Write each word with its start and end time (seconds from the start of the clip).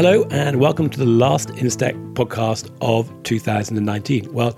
Hello, 0.00 0.22
and 0.30 0.60
welcome 0.60 0.88
to 0.88 0.96
the 0.96 1.04
last 1.04 1.48
Instech 1.56 2.14
podcast 2.14 2.70
of 2.80 3.12
2019. 3.24 4.32
Well, 4.32 4.56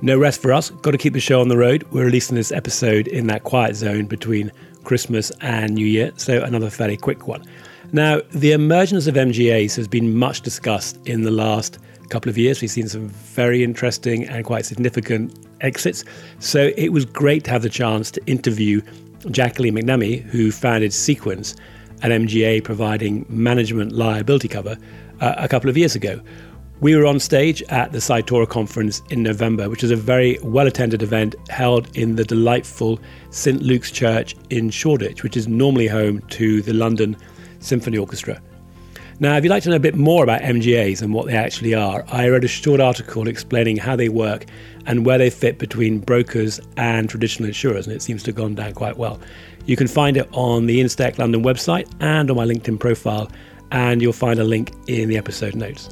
no 0.00 0.16
rest 0.16 0.40
for 0.40 0.54
us. 0.54 0.70
Got 0.70 0.92
to 0.92 0.96
keep 0.96 1.12
the 1.12 1.20
show 1.20 1.42
on 1.42 1.48
the 1.48 1.58
road. 1.58 1.86
We're 1.90 2.06
releasing 2.06 2.34
this 2.34 2.50
episode 2.50 3.06
in 3.06 3.26
that 3.26 3.44
quiet 3.44 3.76
zone 3.76 4.06
between 4.06 4.50
Christmas 4.84 5.30
and 5.42 5.74
New 5.74 5.84
Year, 5.84 6.12
so 6.16 6.42
another 6.42 6.70
fairly 6.70 6.96
quick 6.96 7.28
one. 7.28 7.44
Now, 7.92 8.22
the 8.30 8.52
emergence 8.52 9.06
of 9.06 9.16
MGAs 9.16 9.76
has 9.76 9.86
been 9.86 10.16
much 10.16 10.40
discussed 10.40 10.98
in 11.06 11.24
the 11.24 11.30
last 11.30 11.78
couple 12.08 12.30
of 12.30 12.38
years. 12.38 12.62
We've 12.62 12.70
seen 12.70 12.88
some 12.88 13.10
very 13.10 13.62
interesting 13.62 14.26
and 14.26 14.46
quite 14.46 14.64
significant 14.64 15.46
exits. 15.60 16.06
So 16.38 16.70
it 16.78 16.88
was 16.88 17.04
great 17.04 17.44
to 17.44 17.50
have 17.50 17.60
the 17.60 17.68
chance 17.68 18.10
to 18.12 18.26
interview 18.26 18.80
Jacqueline 19.30 19.74
McNamee, 19.74 20.22
who 20.22 20.50
founded 20.50 20.94
C-Quence, 20.94 21.54
an 22.02 22.26
MGA 22.26 22.62
providing 22.64 23.26
management 23.28 23.92
liability 23.92 24.48
cover, 24.48 24.76
uh, 25.20 25.34
a 25.36 25.48
couple 25.48 25.70
of 25.70 25.76
years 25.76 25.94
ago. 25.94 26.20
We 26.80 26.96
were 26.96 27.04
on 27.04 27.20
stage 27.20 27.62
at 27.64 27.92
the 27.92 27.98
Cytora 27.98 28.48
conference 28.48 29.02
in 29.10 29.22
November, 29.22 29.68
which 29.68 29.84
is 29.84 29.90
a 29.90 29.96
very 29.96 30.38
well 30.42 30.66
attended 30.66 31.02
event 31.02 31.34
held 31.50 31.94
in 31.94 32.16
the 32.16 32.24
delightful 32.24 32.98
St 33.28 33.60
Luke's 33.60 33.90
Church 33.90 34.34
in 34.48 34.70
Shoreditch, 34.70 35.22
which 35.22 35.36
is 35.36 35.46
normally 35.46 35.88
home 35.88 36.20
to 36.28 36.62
the 36.62 36.72
London 36.72 37.18
Symphony 37.58 37.98
Orchestra. 37.98 38.40
Now, 39.22 39.36
if 39.36 39.44
you'd 39.44 39.50
like 39.50 39.62
to 39.64 39.68
know 39.68 39.76
a 39.76 39.80
bit 39.80 39.96
more 39.96 40.24
about 40.24 40.40
MGAs 40.40 41.02
and 41.02 41.12
what 41.12 41.26
they 41.26 41.36
actually 41.36 41.74
are, 41.74 42.06
I 42.08 42.28
read 42.28 42.42
a 42.42 42.48
short 42.48 42.80
article 42.80 43.28
explaining 43.28 43.76
how 43.76 43.94
they 43.94 44.08
work 44.08 44.46
and 44.86 45.04
where 45.04 45.18
they 45.18 45.28
fit 45.28 45.58
between 45.58 45.98
brokers 45.98 46.58
and 46.78 47.10
traditional 47.10 47.46
insurers, 47.46 47.86
and 47.86 47.94
it 47.94 48.00
seems 48.00 48.22
to 48.22 48.28
have 48.28 48.36
gone 48.36 48.54
down 48.54 48.72
quite 48.72 48.96
well. 48.96 49.20
You 49.70 49.76
can 49.76 49.86
find 49.86 50.16
it 50.16 50.28
on 50.32 50.66
the 50.66 50.80
Instech 50.80 51.16
London 51.18 51.44
website 51.44 51.88
and 52.00 52.28
on 52.28 52.36
my 52.36 52.44
LinkedIn 52.44 52.80
profile, 52.80 53.30
and 53.70 54.02
you'll 54.02 54.12
find 54.12 54.40
a 54.40 54.42
link 54.42 54.72
in 54.88 55.08
the 55.08 55.16
episode 55.16 55.54
notes. 55.54 55.88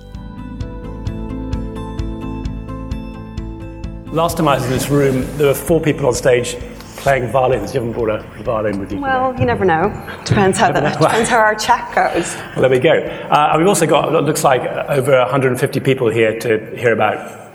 Last 4.13 4.37
time 4.37 4.49
I 4.49 4.57
was 4.57 4.65
in 4.65 4.71
this 4.71 4.89
room, 4.89 5.25
there 5.37 5.47
were 5.47 5.55
four 5.55 5.81
people 5.81 6.09
on 6.09 6.15
stage 6.15 6.57
playing 6.97 7.31
violins. 7.31 7.73
You 7.73 7.79
haven't 7.79 7.93
brought 7.93 8.19
a 8.19 8.43
violin 8.43 8.81
with 8.81 8.91
you. 8.91 8.99
Well, 8.99 9.31
today. 9.31 9.43
you 9.43 9.47
never 9.47 9.65
know. 9.65 9.91
Depends 10.25 10.59
how 10.59 10.73
that, 10.73 10.99
depends 11.01 11.31
how 11.31 11.39
our 11.39 11.55
chat 11.55 11.95
goes. 11.95 12.35
Well, 12.57 12.63
there 12.63 12.71
we 12.71 12.81
go. 12.81 12.95
Uh, 13.31 13.55
we've 13.59 13.69
also 13.69 13.87
got 13.87 14.13
it 14.13 14.25
looks 14.25 14.43
like 14.43 14.63
over 14.89 15.21
150 15.21 15.79
people 15.79 16.11
here 16.11 16.37
to 16.41 16.75
hear 16.77 16.93
about 16.93 17.49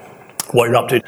what 0.52 0.68
you're 0.68 0.78
up 0.78 0.88
to. 0.88 1.02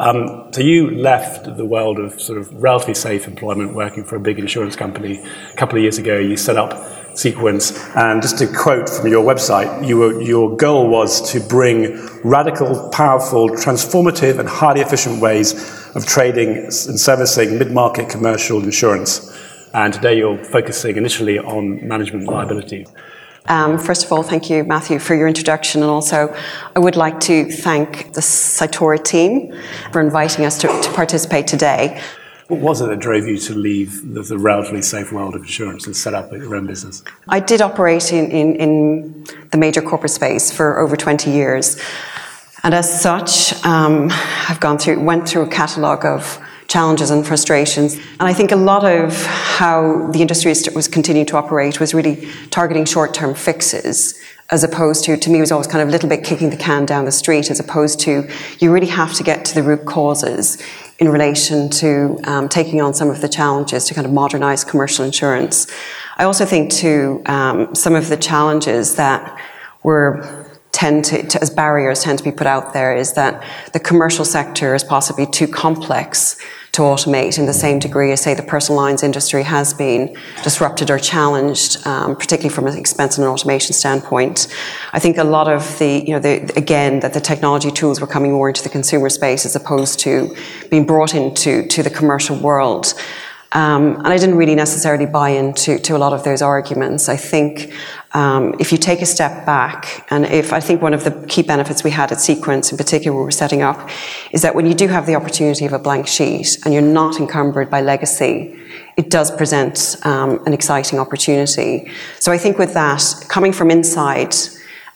Um, 0.00 0.50
so 0.50 0.62
you 0.62 0.90
left 0.90 1.58
the 1.58 1.66
world 1.66 1.98
of 1.98 2.18
sort 2.22 2.38
of 2.38 2.50
relatively 2.54 2.94
safe 2.94 3.28
employment, 3.28 3.74
working 3.74 4.02
for 4.02 4.16
a 4.16 4.20
big 4.20 4.38
insurance 4.38 4.74
company 4.74 5.22
a 5.52 5.56
couple 5.56 5.76
of 5.76 5.82
years 5.82 5.98
ago. 5.98 6.18
You 6.18 6.38
set 6.38 6.56
up 6.56 6.72
C-Quence. 7.18 7.78
And 7.94 8.22
just 8.22 8.38
to 8.38 8.46
quote 8.46 8.88
from 8.88 9.08
your 9.08 9.22
website, 9.22 9.86
you 9.86 9.98
were, 9.98 10.22
your 10.22 10.56
goal 10.56 10.88
was 10.88 11.30
to 11.32 11.40
bring 11.40 12.00
radical, 12.24 12.88
powerful, 12.88 13.50
transformative, 13.50 14.38
and 14.38 14.48
highly 14.48 14.80
efficient 14.80 15.20
ways 15.20 15.52
of 15.94 16.06
trading 16.06 16.56
and 16.56 16.72
servicing 16.72 17.58
mid 17.58 17.70
market 17.70 18.08
commercial 18.08 18.62
insurance. 18.64 19.30
And 19.74 19.92
today 19.92 20.16
you're 20.16 20.42
focusing 20.42 20.96
initially 20.96 21.38
on 21.38 21.86
management 21.86 22.24
liability. 22.24 22.86
Um, 23.50 23.78
first 23.78 24.04
of 24.04 24.12
all, 24.12 24.22
thank 24.22 24.48
you, 24.48 24.62
Matthew, 24.62 25.00
for 25.00 25.16
your 25.16 25.26
introduction. 25.26 25.82
And 25.82 25.90
also, 25.90 26.32
I 26.76 26.78
would 26.78 26.94
like 26.94 27.18
to 27.20 27.50
thank 27.50 28.12
the 28.12 28.20
Cytora 28.20 29.02
team 29.02 29.52
for 29.90 30.00
inviting 30.00 30.44
us 30.44 30.56
to, 30.60 30.68
to 30.68 30.92
participate 30.92 31.48
today. 31.48 32.00
What 32.46 32.60
was 32.60 32.80
it 32.80 32.86
that 32.86 33.00
drove 33.00 33.26
you 33.26 33.38
to 33.38 33.54
leave 33.54 34.14
the, 34.14 34.22
the, 34.22 34.38
relatively 34.38 34.82
safe 34.82 35.10
world 35.10 35.34
of 35.34 35.42
insurance 35.42 35.86
and 35.86 35.96
set 35.96 36.14
up 36.14 36.30
your 36.30 36.54
own 36.54 36.68
business? 36.68 37.02
I 37.28 37.40
did 37.40 37.60
operate 37.60 38.12
in, 38.12 38.30
in, 38.30 38.54
in 38.54 39.26
the 39.50 39.58
major 39.58 39.82
corporate 39.82 40.12
space 40.12 40.52
for 40.52 40.78
over 40.78 40.96
20 40.96 41.32
years. 41.32 41.80
And 42.62 42.72
as 42.72 43.02
such, 43.02 43.52
um, 43.64 44.10
I've 44.48 44.60
gone 44.60 44.78
through, 44.78 45.00
went 45.00 45.28
through 45.28 45.42
a 45.42 45.48
catalogue 45.48 46.04
of 46.04 46.40
challenges 46.70 47.10
and 47.10 47.26
frustrations. 47.26 47.94
And 47.94 48.22
I 48.22 48.32
think 48.32 48.52
a 48.52 48.56
lot 48.56 48.84
of 48.84 49.26
how 49.26 50.06
the 50.12 50.20
industry 50.20 50.54
was 50.72 50.86
continuing 50.86 51.26
to 51.26 51.36
operate 51.36 51.80
was 51.80 51.92
really 51.92 52.28
targeting 52.50 52.84
short-term 52.84 53.34
fixes 53.34 54.18
as 54.50 54.64
opposed 54.64 55.04
to, 55.04 55.16
to 55.16 55.30
me, 55.30 55.40
was 55.40 55.52
always 55.52 55.66
kind 55.66 55.82
of 55.82 55.88
a 55.88 55.92
little 55.92 56.08
bit 56.08 56.24
kicking 56.24 56.50
the 56.50 56.56
can 56.56 56.84
down 56.84 57.04
the 57.04 57.12
street, 57.12 57.50
as 57.50 57.60
opposed 57.60 58.00
to 58.00 58.28
you 58.58 58.72
really 58.72 58.86
have 58.86 59.12
to 59.14 59.22
get 59.22 59.44
to 59.44 59.54
the 59.54 59.62
root 59.62 59.84
causes 59.84 60.62
in 60.98 61.08
relation 61.08 61.70
to 61.70 62.18
um, 62.24 62.48
taking 62.48 62.80
on 62.80 62.92
some 62.92 63.10
of 63.10 63.20
the 63.20 63.28
challenges 63.28 63.86
to 63.86 63.94
kind 63.94 64.06
of 64.06 64.12
modernize 64.12 64.64
commercial 64.64 65.04
insurance. 65.04 65.66
I 66.18 66.24
also 66.24 66.44
think, 66.44 66.72
too, 66.72 67.22
um, 67.26 67.74
some 67.74 67.94
of 67.94 68.08
the 68.08 68.16
challenges 68.16 68.96
that 68.96 69.22
were 69.82 70.46
tend 70.72 71.04
to, 71.04 71.22
to, 71.28 71.40
as 71.42 71.50
barriers 71.50 72.02
tend 72.02 72.18
to 72.18 72.24
be 72.24 72.32
put 72.32 72.46
out 72.46 72.72
there 72.72 72.96
is 72.96 73.14
that 73.14 73.44
the 73.72 73.80
commercial 73.80 74.24
sector 74.24 74.74
is 74.74 74.84
possibly 74.84 75.26
too 75.26 75.46
complex 75.46 76.36
to 76.72 76.82
automate 76.82 77.38
in 77.38 77.46
the 77.46 77.52
same 77.52 77.78
degree 77.78 78.12
as, 78.12 78.20
say, 78.20 78.34
the 78.34 78.42
personal 78.42 78.80
lines 78.80 79.02
industry 79.02 79.42
has 79.42 79.74
been 79.74 80.16
disrupted 80.42 80.90
or 80.90 80.98
challenged, 80.98 81.84
um, 81.86 82.14
particularly 82.14 82.54
from 82.54 82.66
an 82.66 82.76
expense 82.76 83.18
and 83.18 83.24
an 83.24 83.30
automation 83.32 83.72
standpoint. 83.72 84.46
I 84.92 84.98
think 84.98 85.18
a 85.18 85.24
lot 85.24 85.48
of 85.48 85.78
the, 85.78 86.04
you 86.06 86.12
know, 86.12 86.20
the, 86.20 86.52
again, 86.56 87.00
that 87.00 87.12
the 87.12 87.20
technology 87.20 87.70
tools 87.70 88.00
were 88.00 88.06
coming 88.06 88.32
more 88.32 88.48
into 88.48 88.62
the 88.62 88.68
consumer 88.68 89.08
space 89.08 89.44
as 89.44 89.56
opposed 89.56 89.98
to 90.00 90.34
being 90.70 90.86
brought 90.86 91.14
into 91.14 91.66
to 91.66 91.82
the 91.82 91.90
commercial 91.90 92.36
world. 92.36 92.94
Um, 93.52 93.96
and 93.96 94.06
I 94.06 94.16
didn't 94.16 94.36
really 94.36 94.54
necessarily 94.54 95.06
buy 95.06 95.30
into 95.30 95.78
to 95.80 95.96
a 95.96 95.98
lot 95.98 96.12
of 96.12 96.22
those 96.22 96.40
arguments. 96.40 97.08
I 97.08 97.16
think 97.16 97.72
um, 98.12 98.54
if 98.60 98.70
you 98.70 98.78
take 98.78 99.02
a 99.02 99.06
step 99.06 99.44
back, 99.44 100.06
and 100.10 100.24
if 100.26 100.52
I 100.52 100.60
think 100.60 100.82
one 100.82 100.94
of 100.94 101.02
the 101.02 101.10
key 101.26 101.42
benefits 101.42 101.82
we 101.82 101.90
had 101.90 102.12
at 102.12 102.20
C-Quence, 102.20 102.70
in 102.70 102.78
particular, 102.78 103.16
we 103.16 103.24
were 103.24 103.32
setting 103.32 103.62
up, 103.62 103.90
is 104.30 104.42
that 104.42 104.54
when 104.54 104.66
you 104.66 104.74
do 104.74 104.86
have 104.86 105.06
the 105.06 105.16
opportunity 105.16 105.66
of 105.66 105.72
a 105.72 105.80
blank 105.80 106.06
sheet 106.06 106.58
and 106.64 106.72
you're 106.72 106.82
not 106.82 107.18
encumbered 107.18 107.70
by 107.70 107.80
legacy, 107.80 108.56
it 108.96 109.10
does 109.10 109.32
present 109.32 109.96
um, 110.04 110.40
an 110.46 110.52
exciting 110.52 111.00
opportunity. 111.00 111.90
So 112.20 112.30
I 112.30 112.38
think 112.38 112.56
with 112.56 112.74
that, 112.74 113.02
coming 113.28 113.52
from 113.52 113.70
inside, 113.70 114.34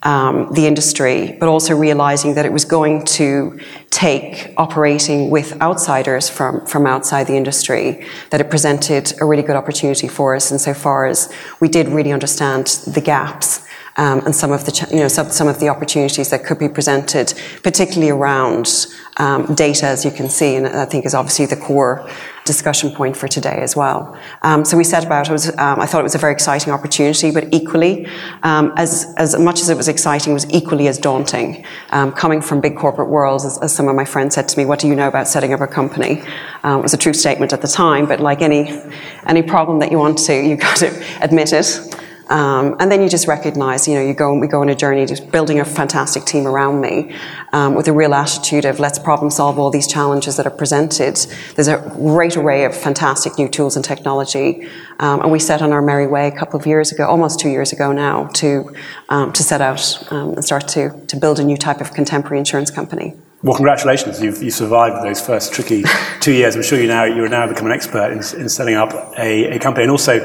um, 0.05 0.53
the 0.53 0.67
industry, 0.67 1.37
but 1.41 1.49
also 1.49 1.75
realizing 1.75 2.35
that 2.35 2.45
it 2.45 2.53
was 2.53 2.65
going 2.65 3.05
to 3.07 3.59
take 3.95 4.53
operating 4.57 5.31
with 5.31 5.61
outsiders 5.63 6.29
from, 6.29 6.67
from 6.67 6.85
outside 6.85 7.29
the 7.29 7.37
industry, 7.37 8.05
that 8.31 8.41
it 8.41 8.51
presented 8.51 9.13
a 9.21 9.25
really 9.25 9.43
good 9.43 9.55
opportunity 9.55 10.09
for 10.09 10.35
us. 10.35 10.51
Insofar 10.51 11.07
as 11.07 11.33
we 11.61 11.69
did 11.69 11.89
really 11.89 12.11
understand 12.11 12.67
the 12.89 13.01
gaps 13.01 13.65
um, 13.97 14.21
and 14.27 14.35
some 14.35 14.53
of 14.53 14.65
the 14.65 14.89
you 14.91 14.99
know 14.99 15.09
some, 15.09 15.31
some 15.31 15.49
of 15.49 15.61
the 15.61 15.69
opportunities 15.69 16.31
that 16.31 16.45
could 16.45 16.59
be 16.59 16.69
presented, 16.69 17.35
particularly 17.63 18.11
around 18.11 18.87
um, 19.19 19.55
data, 19.55 19.87
as 19.87 20.05
you 20.05 20.11
can 20.11 20.29
see, 20.29 20.57
and 20.57 20.67
I 20.67 20.85
think 20.85 21.07
is 21.07 21.15
obviously 21.15 21.47
the 21.47 21.57
core 21.57 22.09
discussion 22.45 22.91
point 22.91 23.17
for 23.17 23.27
today 23.27 23.59
as 23.63 23.75
well. 23.75 24.19
Um, 24.43 24.65
so 24.65 24.77
we 24.77 24.85
set 24.85 25.05
about 25.05 25.29
it 25.29 25.33
was 25.33 25.49
um, 25.59 25.81
I 25.81 25.87
thought 25.87 26.01
it 26.01 26.05
was 26.05 26.15
a 26.15 26.19
very 26.19 26.33
exciting 26.33 26.73
opportunity, 26.73 27.31
but 27.31 27.53
equally 27.53 28.07
um, 28.43 28.73
as 28.77 29.15
as 29.17 29.39
much 29.39 29.61
as 29.61 29.69
it 29.69 29.77
was 29.77 29.89
exciting, 29.89 30.33
it 30.33 30.35
was 30.35 30.51
equally 30.51 30.89
as 30.89 30.99
daunting. 30.99 31.65
Um, 31.91 32.13
coming 32.13 32.41
from 32.41 32.61
big 32.61 32.77
corporate 32.77 33.09
worlds, 33.09 33.45
as, 33.45 33.59
as, 33.59 33.75
some 33.75 33.89
of 33.89 33.95
my 33.95 34.05
friends 34.05 34.35
said 34.35 34.49
to 34.49 34.59
me, 34.59 34.65
"What 34.65 34.81
do 34.81 34.89
you 34.89 34.95
know 34.95 35.09
about 35.09 35.29
setting 35.29 35.53
up 35.53 35.61
a 35.61 35.67
company?" 35.67 36.23
Um, 36.65 36.81
it 36.81 36.83
was 36.83 36.95
a 36.95 36.99
true 36.99 37.15
statement 37.15 37.53
at 37.53 37.63
the 37.63 37.69
time, 37.69 38.07
but 38.07 38.19
like 38.19 38.43
any 38.43 38.83
any 39.27 39.43
problem 39.43 39.79
that 39.79 39.93
you 39.93 39.99
want 39.99 40.19
to, 40.19 40.35
you 40.35 40.57
got 40.57 40.77
to 40.79 40.89
admit 41.23 41.53
it. 41.53 42.04
Um, 42.35 42.75
and 42.81 42.91
then 42.91 43.01
you 43.01 43.09
just 43.09 43.29
recognize, 43.29 43.87
you 43.87 43.95
know, 43.95 44.01
you 44.01 44.13
go 44.13 44.37
we 44.37 44.49
go 44.49 44.61
on 44.61 44.69
a 44.69 44.75
journey 44.75 45.07
just 45.07 45.31
building 45.31 45.61
a 45.61 45.65
fantastic 45.65 46.25
team 46.25 46.49
around 46.49 46.81
me 46.81 47.15
um, 47.53 47.77
with 47.77 47.87
a 47.87 47.93
real 47.93 48.13
attitude 48.13 48.65
of 48.65 48.81
let's 48.81 48.99
problem 48.99 49.31
solve 49.31 49.57
all 49.57 49.71
these 49.71 49.87
challenges 49.87 50.37
that 50.37 50.45
are 50.45 50.51
presented. 50.51 51.15
There's 51.55 51.69
a 51.69 51.79
great 51.95 52.37
array 52.37 52.65
of 52.65 52.77
fantastic 52.77 53.39
new 53.39 53.47
tools 53.47 53.77
and 53.77 53.85
technology, 53.85 54.69
um, 54.99 55.21
and 55.21 55.31
we 55.31 55.39
set 55.39 55.63
on 55.63 55.71
our 55.71 55.81
merry 55.81 56.09
way 56.09 56.27
a 56.27 56.33
couple 56.33 56.59
of 56.59 56.67
years 56.67 56.91
ago, 56.91 57.07
almost 57.07 57.39
two 57.39 57.51
years 57.51 57.73
ago 57.73 57.93
now, 57.93 58.27
to 58.35 58.75
um, 59.11 59.33
to 59.33 59.45
set 59.45 59.61
out 59.61 60.13
um, 60.13 60.31
and 60.31 60.45
start 60.45 60.67
to 60.69 60.91
to 61.07 61.17
build 61.17 61.39
a 61.39 61.45
new 61.45 61.57
type 61.57 61.81
of 61.81 61.95
contemporary 61.95 62.41
insurance 62.41 62.69
company. 62.69 63.15
Well, 63.45 63.55
congratulations! 63.55 64.21
You've 64.21 64.43
you 64.43 64.51
survived 64.51 65.05
those 65.05 65.21
first 65.21 65.53
tricky 65.53 65.85
two 66.21 66.33
years. 66.33 66.57
I'm 66.57 66.63
sure 66.63 66.81
you 66.81 66.89
now 66.89 67.05
you're 67.05 67.29
now 67.29 67.47
become 67.47 67.67
an 67.67 67.73
expert 67.73 68.11
in, 68.11 68.19
in 68.41 68.49
setting 68.49 68.75
up 68.75 68.93
a, 69.19 69.57
a 69.57 69.59
company, 69.61 69.85
and 69.85 69.91
also 69.93 70.19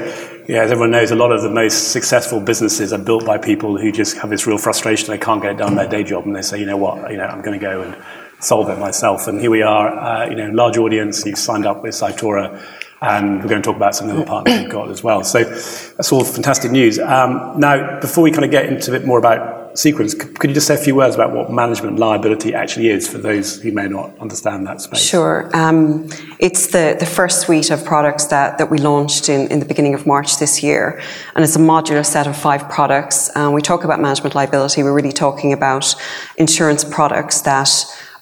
yeah, 0.50 0.63
as 0.63 0.72
everyone 0.72 0.90
knows, 0.90 1.12
a 1.12 1.16
lot 1.16 1.31
of 1.31 1.44
the 1.44 1.50
most 1.50 1.92
successful 1.92 2.40
businesses 2.40 2.92
are 2.92 2.98
built 2.98 3.24
by 3.24 3.38
people 3.38 3.78
who 3.78 3.92
just 3.92 4.18
have 4.18 4.31
this 4.31 4.48
real 4.48 4.57
frustration 4.57 5.12
they 5.12 5.19
can't 5.19 5.44
get 5.44 5.51
it 5.51 5.57
done 5.60 5.75
their 5.75 5.88
day 5.88 6.04
job, 6.04 6.25
and 6.25 6.36
they 6.36 6.42
say, 6.42 6.60
you 6.60 6.66
know 6.66 6.75
what, 6.75 7.12
you 7.12 7.18
know, 7.18 7.25
I'm 7.25 7.44
going 7.44 7.60
to 7.60 7.63
go 7.63 7.84
and 7.84 7.96
solve 8.40 8.68
it 8.69 8.80
myself. 8.80 9.28
And 9.28 9.40
here 9.40 9.51
we 9.51 9.62
are, 9.62 9.96
uh, 9.96 10.28
you 10.28 10.36
know, 10.36 10.50
large 10.50 10.75
audience. 10.75 11.24
You've 11.24 11.38
signed 11.38 11.68
up 11.68 11.84
with 11.84 11.94
Cytora, 11.94 12.60
and 13.00 13.44
we're 13.44 13.48
going 13.48 13.62
to 13.62 13.66
talk 13.66 13.75
about 13.75 13.94
some 13.94 14.10
of 14.10 14.18
the 14.18 14.25
partners 14.25 14.60
you've 14.60 14.72
got 14.72 14.90
as 14.90 15.04
well. 15.04 15.24
So 15.24 15.44
that's 15.44 16.12
all 16.12 16.24
fantastic 16.24 16.72
news. 16.72 16.98
Um, 16.98 17.60
now, 17.60 18.00
before 18.00 18.24
we 18.24 18.31
kind 18.31 18.44
of 18.44 18.50
get 18.50 18.66
into 18.66 18.90
a 18.90 18.98
bit 18.98 19.06
more 19.06 19.19
about 19.19 19.58
C-Quence. 19.75 20.13
Could 20.13 20.50
you 20.50 20.54
just 20.54 20.68
say 20.68 20.75
a 20.75 20.77
few 20.77 20.95
words 20.95 21.16
about 21.16 21.33
what 21.33 21.51
management 21.51 22.00
liability 22.00 22.54
actually 22.54 22.89
is 22.89 23.07
for 23.07 23.18
those 23.18 23.62
who 23.62 23.71
may 23.71 23.88
not 23.88 24.18
understand 24.19 24.68
that 24.68 24.81
space? 24.81 25.07
Sure. 25.07 25.50
Um, 25.54 26.10
it's 26.39 26.68
the, 26.68 26.95
the 27.00 27.06
first 27.06 27.42
suite 27.42 27.69
of 27.71 27.83
products 27.86 28.25
that, 28.27 28.57
that 28.57 28.69
we 28.69 28.77
launched 28.77 29.30
in, 29.30 29.51
in 29.51 29.60
the 29.60 29.66
beginning 29.66 29.94
of 29.94 30.06
March 30.06 30.38
this 30.39 30.63
year. 30.63 31.01
And 31.36 31.44
it's 31.44 31.56
a 31.56 31.60
modular 31.60 32.06
set 32.06 32.27
of 32.27 32.36
five 32.36 32.69
products. 32.69 33.36
Um, 33.36 33.54
we 33.54 33.62
talk 33.62 33.83
about 33.83 34.00
management 34.00 34.36
liability, 34.36 34.83
we're 34.83 34.94
really 34.94 35.12
talking 35.12 35.54
about 35.54 35.95
insurance 36.38 36.83
products 36.83 37.42
that 37.42 37.69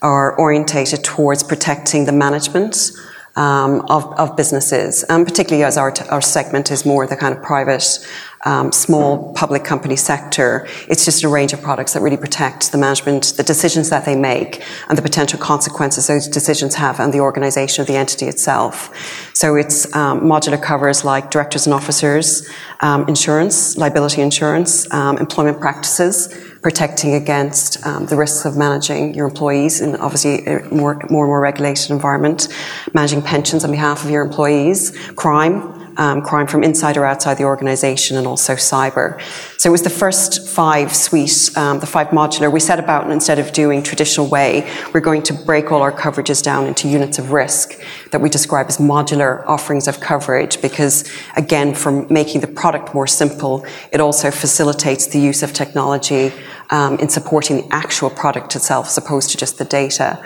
are 0.01 0.37
orientated 0.37 1.03
towards 1.03 1.43
protecting 1.43 2.05
the 2.05 2.11
management 2.11 2.91
of, 3.37 4.05
of, 4.19 4.35
businesses, 4.35 5.03
and 5.03 5.25
particularly 5.25 5.63
as 5.63 5.77
our, 5.77 5.93
our 6.09 6.21
segment 6.21 6.71
is 6.71 6.85
more 6.85 7.05
the 7.05 7.15
kind 7.15 7.35
of 7.35 7.43
private, 7.43 7.99
um, 8.45 8.71
small 8.71 9.33
public 9.33 9.63
company 9.63 9.95
sector. 9.95 10.67
It's 10.87 11.05
just 11.05 11.23
a 11.23 11.29
range 11.29 11.53
of 11.53 11.61
products 11.61 11.93
that 11.93 12.01
really 12.01 12.17
protect 12.17 12.71
the 12.71 12.77
management, 12.77 13.33
the 13.35 13.43
decisions 13.43 13.89
that 13.89 14.05
they 14.05 14.15
make, 14.15 14.63
and 14.89 14.97
the 14.97 15.01
potential 15.01 15.39
consequences 15.39 16.07
those 16.07 16.27
decisions 16.27 16.75
have 16.75 16.99
on 16.99 17.11
the 17.11 17.19
organisation 17.19 17.81
of 17.81 17.87
the 17.87 17.95
entity 17.95 18.27
itself. 18.27 18.93
So 19.33 19.55
it's 19.55 19.93
um, 19.95 20.21
modular 20.21 20.61
covers 20.61 21.03
like 21.03 21.29
directors 21.29 21.67
and 21.67 21.73
officers, 21.73 22.49
um, 22.79 23.07
insurance, 23.07 23.77
liability 23.77 24.21
insurance, 24.21 24.91
um, 24.93 25.17
employment 25.17 25.59
practices 25.59 26.33
protecting 26.61 27.13
against 27.13 27.85
um, 27.85 28.05
the 28.05 28.15
risks 28.15 28.45
of 28.45 28.57
managing 28.57 29.13
your 29.13 29.27
employees 29.27 29.81
in 29.81 29.95
obviously 29.97 30.45
a 30.45 30.63
more, 30.73 30.95
more 31.09 31.23
and 31.23 31.29
more 31.29 31.41
regulated 31.41 31.91
environment, 31.91 32.47
managing 32.93 33.21
pensions 33.21 33.63
on 33.63 33.71
behalf 33.71 34.03
of 34.03 34.09
your 34.09 34.23
employees, 34.23 34.97
crime, 35.15 35.76
um, 35.97 36.21
crime 36.21 36.47
from 36.47 36.63
inside 36.63 36.97
or 36.97 37.05
outside 37.05 37.37
the 37.37 37.43
organisation, 37.43 38.17
and 38.17 38.25
also 38.25 38.53
cyber. 38.53 39.21
So 39.57 39.69
it 39.69 39.71
was 39.71 39.81
the 39.81 39.89
first 39.89 40.47
five 40.47 40.95
suite, 40.95 41.51
um, 41.57 41.79
the 41.79 41.87
five 41.87 42.07
modular. 42.07 42.51
We 42.51 42.59
set 42.59 42.79
about, 42.79 43.03
and 43.03 43.11
instead 43.11 43.39
of 43.39 43.51
doing 43.51 43.83
traditional 43.83 44.27
way, 44.27 44.69
we're 44.93 45.01
going 45.01 45.23
to 45.23 45.33
break 45.33 45.71
all 45.71 45.81
our 45.81 45.91
coverages 45.91 46.43
down 46.43 46.65
into 46.67 46.87
units 46.87 47.19
of 47.19 47.31
risk 47.31 47.79
that 48.11 48.21
we 48.21 48.29
describe 48.29 48.67
as 48.67 48.77
modular 48.77 49.45
offerings 49.47 49.87
of 49.87 49.99
coverage. 49.99 50.61
Because 50.61 51.09
again, 51.35 51.73
from 51.73 52.07
making 52.09 52.41
the 52.41 52.47
product 52.47 52.93
more 52.93 53.07
simple, 53.07 53.65
it 53.91 53.99
also 53.99 54.31
facilitates 54.31 55.07
the 55.07 55.19
use 55.19 55.43
of 55.43 55.53
technology 55.53 56.31
um, 56.69 56.97
in 56.99 57.09
supporting 57.09 57.57
the 57.57 57.67
actual 57.73 58.09
product 58.09 58.55
itself 58.55 58.87
as 58.87 58.97
opposed 58.97 59.31
to 59.31 59.37
just 59.37 59.57
the 59.57 59.65
data. 59.65 60.23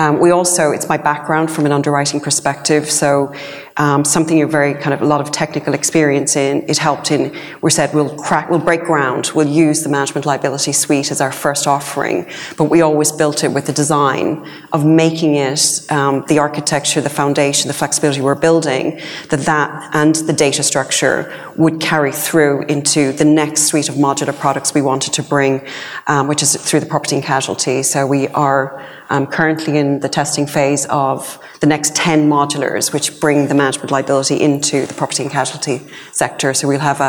Um, 0.00 0.18
we 0.18 0.30
also, 0.30 0.70
it's 0.70 0.88
my 0.88 0.96
background 0.96 1.50
from 1.50 1.66
an 1.66 1.72
underwriting 1.72 2.20
perspective, 2.20 2.90
so 2.90 3.34
um, 3.76 4.02
something 4.02 4.38
you're 4.38 4.48
very 4.48 4.72
kind 4.72 4.94
of 4.94 5.02
a 5.02 5.04
lot 5.04 5.20
of 5.20 5.30
technical 5.30 5.74
experience 5.74 6.36
in. 6.36 6.66
It 6.70 6.78
helped 6.78 7.10
in. 7.10 7.36
We 7.60 7.70
said 7.70 7.92
we'll 7.92 8.16
crack, 8.16 8.48
we'll 8.48 8.60
break 8.60 8.82
ground, 8.84 9.30
we'll 9.34 9.46
use 9.46 9.82
the 9.82 9.90
management 9.90 10.24
liability 10.24 10.72
suite 10.72 11.10
as 11.10 11.20
our 11.20 11.30
first 11.30 11.66
offering, 11.66 12.26
but 12.56 12.64
we 12.64 12.80
always 12.80 13.12
built 13.12 13.44
it 13.44 13.48
with 13.48 13.66
the 13.66 13.74
design 13.74 14.48
of 14.72 14.86
making 14.86 15.34
it 15.34 15.60
um, 15.90 16.24
the 16.28 16.38
architecture, 16.38 17.02
the 17.02 17.10
foundation, 17.10 17.68
the 17.68 17.74
flexibility 17.74 18.22
we're 18.22 18.34
building, 18.34 18.98
that 19.28 19.40
that 19.40 19.90
and 19.92 20.14
the 20.14 20.32
data 20.32 20.62
structure 20.62 21.30
would 21.60 21.78
carry 21.78 22.10
through 22.10 22.62
into 22.62 23.12
the 23.12 23.24
next 23.24 23.64
suite 23.64 23.90
of 23.90 23.96
modular 23.96 24.34
products 24.34 24.72
we 24.72 24.80
wanted 24.80 25.12
to 25.12 25.22
bring, 25.22 25.62
um, 26.06 26.26
which 26.26 26.42
is 26.42 26.56
through 26.56 26.80
the 26.80 26.86
property 26.86 27.16
and 27.16 27.24
casualty. 27.24 27.82
So 27.82 28.06
we 28.06 28.28
are 28.28 28.82
um, 29.10 29.26
currently 29.26 29.76
in 29.76 30.00
the 30.00 30.08
testing 30.08 30.46
phase 30.46 30.86
of 30.86 31.38
the 31.60 31.66
next 31.66 31.94
10 31.94 32.30
modulars, 32.30 32.94
which 32.94 33.20
bring 33.20 33.48
the 33.48 33.54
management 33.54 33.90
liability 33.90 34.40
into 34.40 34.86
the 34.86 34.94
property 34.94 35.22
and 35.22 35.30
casualty 35.30 35.82
sector. 36.12 36.54
So 36.54 36.66
we'll 36.66 36.80
have 36.80 37.02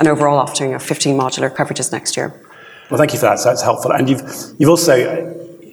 an 0.00 0.08
overall 0.08 0.38
offering 0.38 0.74
of 0.74 0.82
15 0.82 1.16
modular 1.16 1.54
coverages 1.54 1.92
next 1.92 2.16
year. 2.16 2.34
Well, 2.90 2.98
thank 2.98 3.12
you 3.12 3.20
for 3.20 3.26
that. 3.26 3.38
So 3.38 3.50
that's 3.50 3.62
helpful. 3.62 3.92
And 3.92 4.10
you've, 4.10 4.22
you've 4.58 4.68
also, 4.68 4.96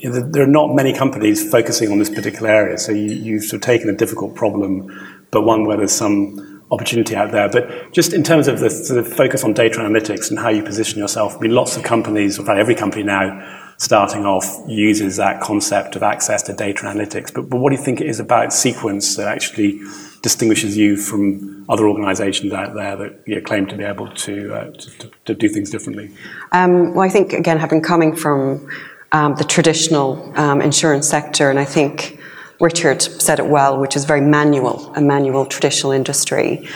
there 0.03 0.43
are 0.43 0.47
not 0.47 0.75
many 0.75 0.93
companies 0.93 1.49
focusing 1.49 1.91
on 1.91 1.97
this 1.97 2.11
particular 2.11 2.49
area. 2.49 2.77
So 2.77 2.91
you, 2.91 3.11
you've 3.11 3.43
sort 3.43 3.55
of 3.55 3.65
taken 3.65 3.89
a 3.89 3.95
difficult 3.95 4.35
problem, 4.35 4.87
but 5.31 5.41
one 5.41 5.65
where 5.65 5.77
there's 5.77 5.91
some 5.93 6.48
opportunity 6.71 7.15
out 7.15 7.31
there. 7.31 7.49
But 7.49 7.91
just 7.93 8.13
in 8.13 8.23
terms 8.23 8.47
of 8.47 8.59
the 8.59 8.69
sort 8.69 8.99
of 8.99 9.11
focus 9.11 9.43
on 9.43 9.53
data 9.53 9.79
analytics 9.79 10.29
and 10.29 10.39
how 10.39 10.49
you 10.49 10.63
position 10.63 10.99
yourself, 10.99 11.35
I 11.37 11.39
mean, 11.41 11.51
lots 11.51 11.77
of 11.77 11.83
companies, 11.83 12.37
in 12.37 12.45
fact, 12.45 12.59
every 12.59 12.75
company 12.75 13.03
now 13.03 13.65
starting 13.77 14.25
off 14.25 14.45
uses 14.67 15.15
that 15.15 15.39
concept 15.41 15.95
of 15.95 16.03
access 16.03 16.43
to 16.43 16.53
data 16.53 16.83
analytics. 16.83 17.33
But, 17.33 17.49
but 17.49 17.57
what 17.57 17.69
do 17.69 17.77
you 17.77 17.81
think 17.81 18.01
it 18.01 18.07
is 18.07 18.19
about 18.19 18.51
C-Quence 18.51 19.15
that 19.15 19.27
actually 19.27 19.79
distinguishes 20.21 20.75
you 20.75 20.97
from 20.97 21.65
other 21.69 21.87
organizations 21.87 22.51
out 22.51 22.73
there 22.73 22.97
that 22.97 23.23
you 23.25 23.35
know, 23.35 23.41
claim 23.41 23.65
to 23.67 23.77
be 23.77 23.85
able 23.85 24.09
to, 24.09 24.53
uh, 24.53 24.71
to, 24.71 25.11
to, 25.25 25.33
do 25.33 25.47
things 25.47 25.69
differently? 25.69 26.11
Um, 26.51 26.93
well, 26.93 27.05
I 27.05 27.09
think, 27.09 27.31
again, 27.31 27.57
having 27.57 27.81
coming 27.81 28.13
from 28.13 28.67
um, 29.13 29.35
the 29.35 29.45
traditional 29.45 30.37
um, 30.37 30.61
insurance 30.61 31.07
sector, 31.07 31.49
and 31.49 31.57
I 31.57 31.65
think 31.65 32.18
Richard 32.59 33.01
said 33.01 33.39
it 33.39 33.47
well, 33.47 33.79
which 33.79 33.95
is 33.95 34.05
very 34.05 34.21
manual, 34.21 34.93
a 34.95 35.01
manual 35.01 35.45
traditional 35.45 35.93
industry 35.93 36.67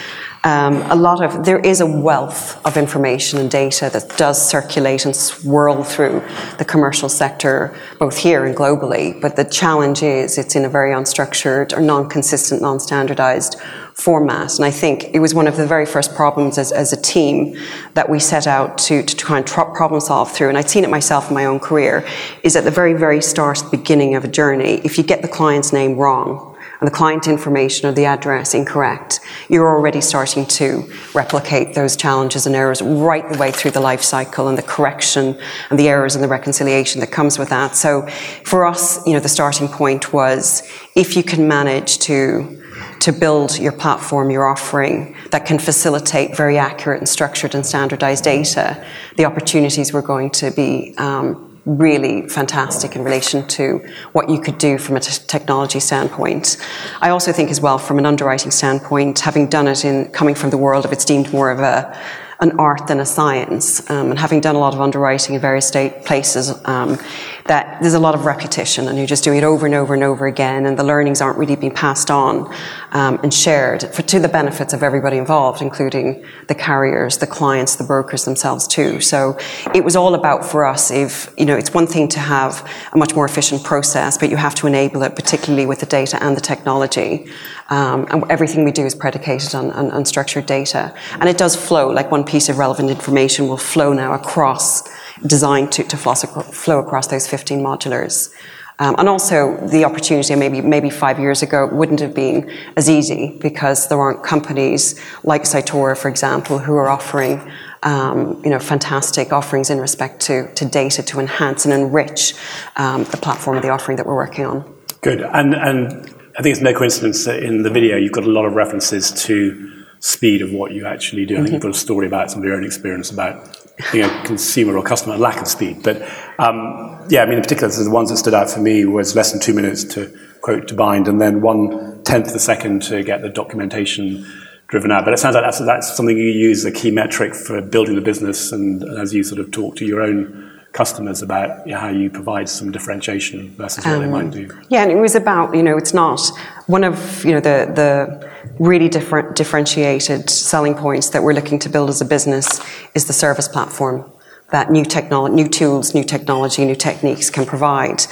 um, 0.46 0.82
a 0.92 0.96
lot 0.96 1.24
of 1.24 1.46
there 1.46 1.60
is 1.60 1.80
a 1.80 1.86
wealth 1.86 2.64
of 2.66 2.76
information 2.76 3.40
and 3.40 3.50
data 3.50 3.90
that 3.94 4.18
does 4.18 4.50
circulate 4.50 5.06
and 5.06 5.16
swirl 5.16 5.84
through 5.84 6.22
the 6.58 6.66
commercial 6.66 7.08
sector, 7.08 7.74
both 7.98 8.18
here 8.18 8.44
and 8.44 8.54
globally. 8.54 9.20
But 9.22 9.38
the 9.38 9.46
challenge 9.46 10.04
is 10.04 10.38
it's 10.38 10.56
in 10.56 10.66
a 10.66 10.70
very 10.70 10.92
unstructured 10.92 11.72
or 11.72 11.80
non-consistent, 11.80 12.62
non-standardized 12.62 13.56
format. 13.94 14.56
And 14.56 14.66
I 14.66 14.72
think 14.72 15.06
it 15.14 15.20
was 15.20 15.34
one 15.34 15.48
of 15.48 15.56
the 15.56 15.66
very 15.66 15.86
first 15.86 16.14
problems 16.14 16.58
as, 16.58 16.74
as 16.74 16.92
a 16.92 17.02
team 17.02 17.56
that 17.94 18.10
we 18.10 18.20
set 18.20 18.46
out 18.46 18.78
to, 18.80 19.02
to 19.04 19.16
try 19.16 19.38
and 19.38 19.48
tr- 19.48 19.62
problem 19.62 20.02
solve 20.02 20.32
through. 20.32 20.50
And 20.50 20.58
I'd 20.58 20.70
seen 20.70 20.84
it 20.84 20.90
myself 20.90 21.30
in 21.30 21.36
my 21.36 21.46
own 21.46 21.60
career, 21.60 22.06
is 22.44 22.58
at 22.58 22.66
the 22.66 22.72
very, 22.72 22.94
very 22.94 23.22
start, 23.22 23.64
beginning 23.72 24.16
of 24.16 24.26
a 24.26 24.28
journey, 24.28 24.82
if 24.84 24.98
you 24.98 25.04
get 25.06 25.22
the 25.22 25.28
client's 25.28 25.72
name 25.72 25.96
wrong, 25.96 26.53
and 26.84 26.92
the 26.92 26.98
client 26.98 27.30
information 27.30 27.88
or 27.88 27.94
the 27.94 28.04
address 28.04 28.54
incorrect, 28.54 29.22
you're 29.48 29.70
already 29.70 30.02
starting 30.02 30.46
to 30.46 30.84
replicate 31.14 31.76
those 31.76 31.96
challenges 31.96 32.46
and 32.46 32.58
errors 32.58 32.82
right 32.82 33.32
the 33.32 33.38
way 33.38 33.52
through 33.52 33.72
the 33.72 33.80
life 33.80 34.02
cycle 34.02 34.50
and 34.50 34.58
the 34.58 34.64
correction 34.64 35.40
and 35.70 35.80
the 35.80 35.88
errors 35.88 36.14
and 36.14 36.22
the 36.22 36.28
reconciliation 36.28 37.00
that 37.00 37.10
comes 37.10 37.40
with 37.40 37.48
that. 37.48 37.78
So 37.78 38.06
for 38.44 38.66
us, 38.66 39.00
you 39.08 39.14
know, 39.14 39.22
the 39.22 39.30
starting 39.30 39.70
point 39.70 40.12
was 40.12 40.70
if 40.94 41.16
you 41.16 41.24
can 41.24 41.48
manage 41.48 42.00
to 42.00 42.62
to 43.00 43.14
build 43.14 43.58
your 43.58 43.72
platform, 43.72 44.30
your 44.30 44.46
offering 44.46 45.16
that 45.32 45.46
can 45.46 45.60
facilitate 45.60 46.36
very 46.36 46.58
accurate 46.58 47.00
and 47.00 47.08
structured 47.08 47.56
and 47.56 47.66
standardized 47.66 48.26
data, 48.26 48.86
the 49.16 49.24
opportunities 49.24 49.94
were 49.94 50.02
going 50.02 50.30
to 50.32 50.52
be 50.52 50.94
um, 50.98 51.53
really 51.66 52.28
fantastic 52.28 52.96
in 52.96 53.04
relation 53.04 53.48
to 53.48 53.80
what 54.12 54.30
you 54.30 54.42
could 54.42 54.58
do 54.58 54.78
from 54.78 54.98
a 54.98 55.00
t- 55.00 55.24
technology 55.28 55.80
standpoint. 55.80 56.58
I 57.02 57.10
also 57.10 57.32
think, 57.32 57.50
as 57.50 57.62
well, 57.62 57.78
from 57.78 58.00
an 58.00 58.06
underwriting 58.06 58.52
standpoint, 58.52 59.20
having 59.20 59.48
done 59.48 59.68
it 59.68 59.86
in 59.86 60.12
coming 60.12 60.36
from 60.36 60.50
the 60.50 60.58
world 60.58 60.86
of 60.86 60.92
it's 60.92 61.06
deemed 61.06 61.32
more 61.32 61.52
of 61.52 61.60
a 61.60 61.98
an 62.40 62.60
art 62.60 62.88
than 62.88 63.00
a 63.00 63.06
science. 63.06 63.90
Um, 63.90 64.12
and 64.12 64.20
having 64.20 64.42
done 64.42 64.56
a 64.56 64.60
lot 64.60 64.74
of 64.74 64.82
underwriting 64.82 65.36
in 65.36 65.42
various 65.42 65.66
state 65.66 66.04
places, 66.04 66.54
um, 66.66 67.00
that 67.46 67.82
there's 67.82 67.94
a 67.94 68.00
lot 68.00 68.16
of 68.16 68.26
repetition, 68.26 68.88
and 68.88 68.98
you're 68.98 69.08
just 69.08 69.24
doing 69.24 69.38
it 69.38 69.44
over 69.44 69.66
and 69.66 69.76
over 69.76 69.94
and 69.94 70.04
over 70.04 70.26
again, 70.26 70.66
and 70.66 70.78
the 70.78 70.84
learnings 70.84 71.22
aren't 71.22 71.38
really 71.38 71.56
being 71.56 71.74
passed 71.74 72.10
on 72.10 72.54
um, 72.92 73.20
and 73.24 73.34
shared 73.34 73.84
for, 73.94 74.02
to 74.04 74.20
the 74.20 74.28
benefits 74.28 74.74
of 74.74 74.84
everybody 74.84 75.18
involved, 75.18 75.62
including 75.62 76.26
the 76.48 76.56
carriers, 76.56 77.18
the 77.18 77.28
clients, 77.28 77.76
the 77.76 77.84
brokers 77.84 78.26
themselves 78.26 78.68
too. 78.68 79.00
So 79.00 79.38
it 79.74 79.84
was 79.84 79.96
all 79.96 80.16
about 80.16 80.46
for 80.46 80.66
us. 80.66 80.92
If 80.92 81.34
you 81.38 81.46
know, 81.46 81.58
it's 81.58 81.74
one 81.74 81.88
thing 81.88 82.08
to 82.10 82.20
have 82.20 82.70
a 82.94 82.98
much 82.98 83.16
more 83.16 83.26
efficient 83.26 83.64
process, 83.64 84.18
but 84.18 84.30
you 84.30 84.38
have 84.38 84.56
to 84.56 84.68
enable 84.68 85.04
it, 85.04 85.16
particularly 85.16 85.66
with 85.66 85.80
the 85.80 85.86
data 85.86 86.22
and 86.24 86.38
the 86.38 86.42
technology. 86.42 87.28
Um, 87.70 88.06
and 88.10 88.30
everything 88.30 88.66
we 88.66 88.72
do 88.72 88.86
is 88.86 88.94
predicated 88.94 89.56
on, 89.56 89.72
on, 89.72 89.90
on, 89.92 90.06
structured 90.06 90.46
data. 90.46 90.94
And 91.20 91.30
it 91.30 91.38
does 91.38 91.56
flow, 91.56 91.90
like 91.90 92.12
one 92.12 92.24
piece 92.24 92.50
of 92.50 92.58
relevant 92.58 92.90
information 92.90 93.48
will 93.48 93.58
flow 93.58 93.94
now 93.94 94.14
across, 94.14 94.84
designed 95.26 95.72
to, 95.74 95.84
to 95.84 95.98
flow 95.98 96.80
across 96.80 97.08
those 97.08 97.28
15 97.28 97.60
modulars. 97.60 98.34
Um, 98.80 98.96
and 98.98 99.08
also 99.08 99.56
the 99.68 99.86
opportunity 99.86 100.36
maybe 100.36 100.60
maybe 100.60 100.90
five 100.90 101.20
years 101.20 101.44
ago 101.44 101.70
wouldn't 101.72 102.00
have 102.00 102.14
been 102.14 102.50
as 102.76 102.90
easy 102.90 103.38
because 103.40 103.88
there 103.88 104.00
aren't 104.00 104.24
companies 104.24 105.00
like 105.24 105.44
Cytora, 105.44 105.96
for 105.96 106.10
example, 106.10 106.58
who 106.58 106.74
are 106.76 106.90
offering 106.90 107.52
um, 107.84 108.42
you 108.44 108.50
know 108.50 108.60
fantastic 108.60 109.32
offerings 109.32 109.70
in 109.70 109.80
respect 109.80 110.22
to, 110.22 110.52
to 110.56 110.66
data 110.66 111.04
to 111.04 111.20
enhance 111.20 111.66
and 111.66 111.74
enrich 111.74 112.34
um, 112.76 113.04
the 113.06 113.18
platform 113.18 113.58
of 113.58 113.64
the 113.64 113.70
offering 113.70 113.98
that 113.98 114.08
we're 114.08 114.16
working 114.16 114.46
on. 114.46 114.76
Good. 115.02 115.22
And 115.22 115.54
and 115.54 115.92
I 116.38 116.42
think 116.42 116.54
it's 116.54 116.62
no 116.62 116.74
coincidence 116.74 117.26
that 117.26 117.44
in 117.44 117.62
the 117.62 117.70
video 117.70 117.96
you've 117.96 118.12
got 118.12 118.24
a 118.24 118.32
lot 118.32 118.46
of 118.46 118.54
references 118.54 119.12
to 119.26 119.86
speed 120.00 120.42
of 120.42 120.52
what 120.52 120.72
you 120.72 120.86
actually 120.86 121.26
do. 121.26 121.36
I 121.36 121.38
think 121.38 121.48
mm-hmm. 121.48 121.54
you've 121.54 121.64
got 121.64 121.72
a 121.72 121.76
story 121.76 122.08
about 122.08 122.32
some 122.32 122.40
of 122.40 122.46
your 122.46 122.56
own 122.56 122.64
experience 122.64 123.12
about 123.12 123.63
being 123.92 124.06
a 124.06 124.24
consumer 124.24 124.78
or 124.78 124.84
customer 124.84 125.18
lack 125.18 125.42
of 125.42 125.48
speed. 125.48 125.82
But 125.84 126.02
um, 126.40 127.06
yeah, 127.10 127.24
I 127.24 127.26
mean, 127.26 127.38
in 127.38 127.42
particular, 127.42 127.72
the 127.72 127.90
ones 127.90 128.10
that 128.10 128.18
stood 128.18 128.34
out 128.34 128.50
for 128.50 128.60
me 128.60 128.86
was 128.86 129.16
less 129.16 129.32
than 129.32 129.42
two 129.42 129.54
minutes 129.54 129.84
to 129.96 130.16
quote 130.42 130.68
to 130.68 130.76
bind, 130.76 131.08
and 131.08 131.20
then 131.20 131.42
one 131.42 132.04
tenth 132.04 132.28
of 132.28 132.36
a 132.36 132.40
second 132.40 132.84
to 132.84 133.04
get 133.04 133.22
the 133.22 133.30
documentation 133.30 134.26
driven 134.68 134.92
out. 134.92 135.06
But 135.06 135.14
it 135.14 135.18
sounds 135.18 135.36
like 135.36 135.44
that's, 135.44 135.96
something 135.96 136.18
you 136.18 136.24
use 136.24 136.66
as 136.66 136.72
a 136.74 136.76
key 136.76 136.92
metric 136.92 137.36
for 137.36 137.62
building 137.62 137.96
the 137.96 138.02
business, 138.02 138.52
and 138.52 138.84
as 139.00 139.14
you 139.14 139.24
sort 139.24 139.40
of 139.40 139.52
talk 139.52 139.76
to 139.78 139.86
your 139.86 140.02
own 140.02 140.53
customers 140.74 141.22
about 141.22 141.70
how 141.70 141.90
you 141.90 142.10
provide 142.10 142.50
some 142.50 142.72
differentiation 142.72 143.50
versus 143.52 143.86
what 143.86 143.96
um, 143.96 144.02
they 144.02 144.10
might 144.10 144.32
do? 144.32 144.50
Yeah, 144.70 144.84
and 144.84 144.92
it 144.92 144.96
was 144.96 145.16
about, 145.16 145.56
you 145.56 145.64
know, 145.64 145.78
it's 145.78 145.94
not 145.94 146.20
one 146.68 146.84
of, 146.84 147.24
you 147.24 147.32
know, 147.32 147.40
the, 147.40 147.72
the 147.74 148.30
really 148.60 148.90
different 148.90 149.36
differentiated 149.36 150.30
selling 150.30 150.76
points 150.76 151.10
that 151.12 151.24
we're 151.24 151.34
looking 151.34 151.60
to 151.60 151.70
build 151.70 151.90
as 151.90 152.02
a 152.02 152.06
business 152.06 152.60
is 152.96 153.06
the 153.06 153.14
service 153.14 153.48
platform 153.48 154.12
that 154.54 154.70
new 154.70 154.86
technology, 154.86 155.34
new 155.34 155.48
tools, 155.48 155.96
new 155.96 156.04
technology, 156.04 156.64
new 156.64 156.76
techniques 156.76 157.32
can 157.32 157.44
provide. 157.44 158.04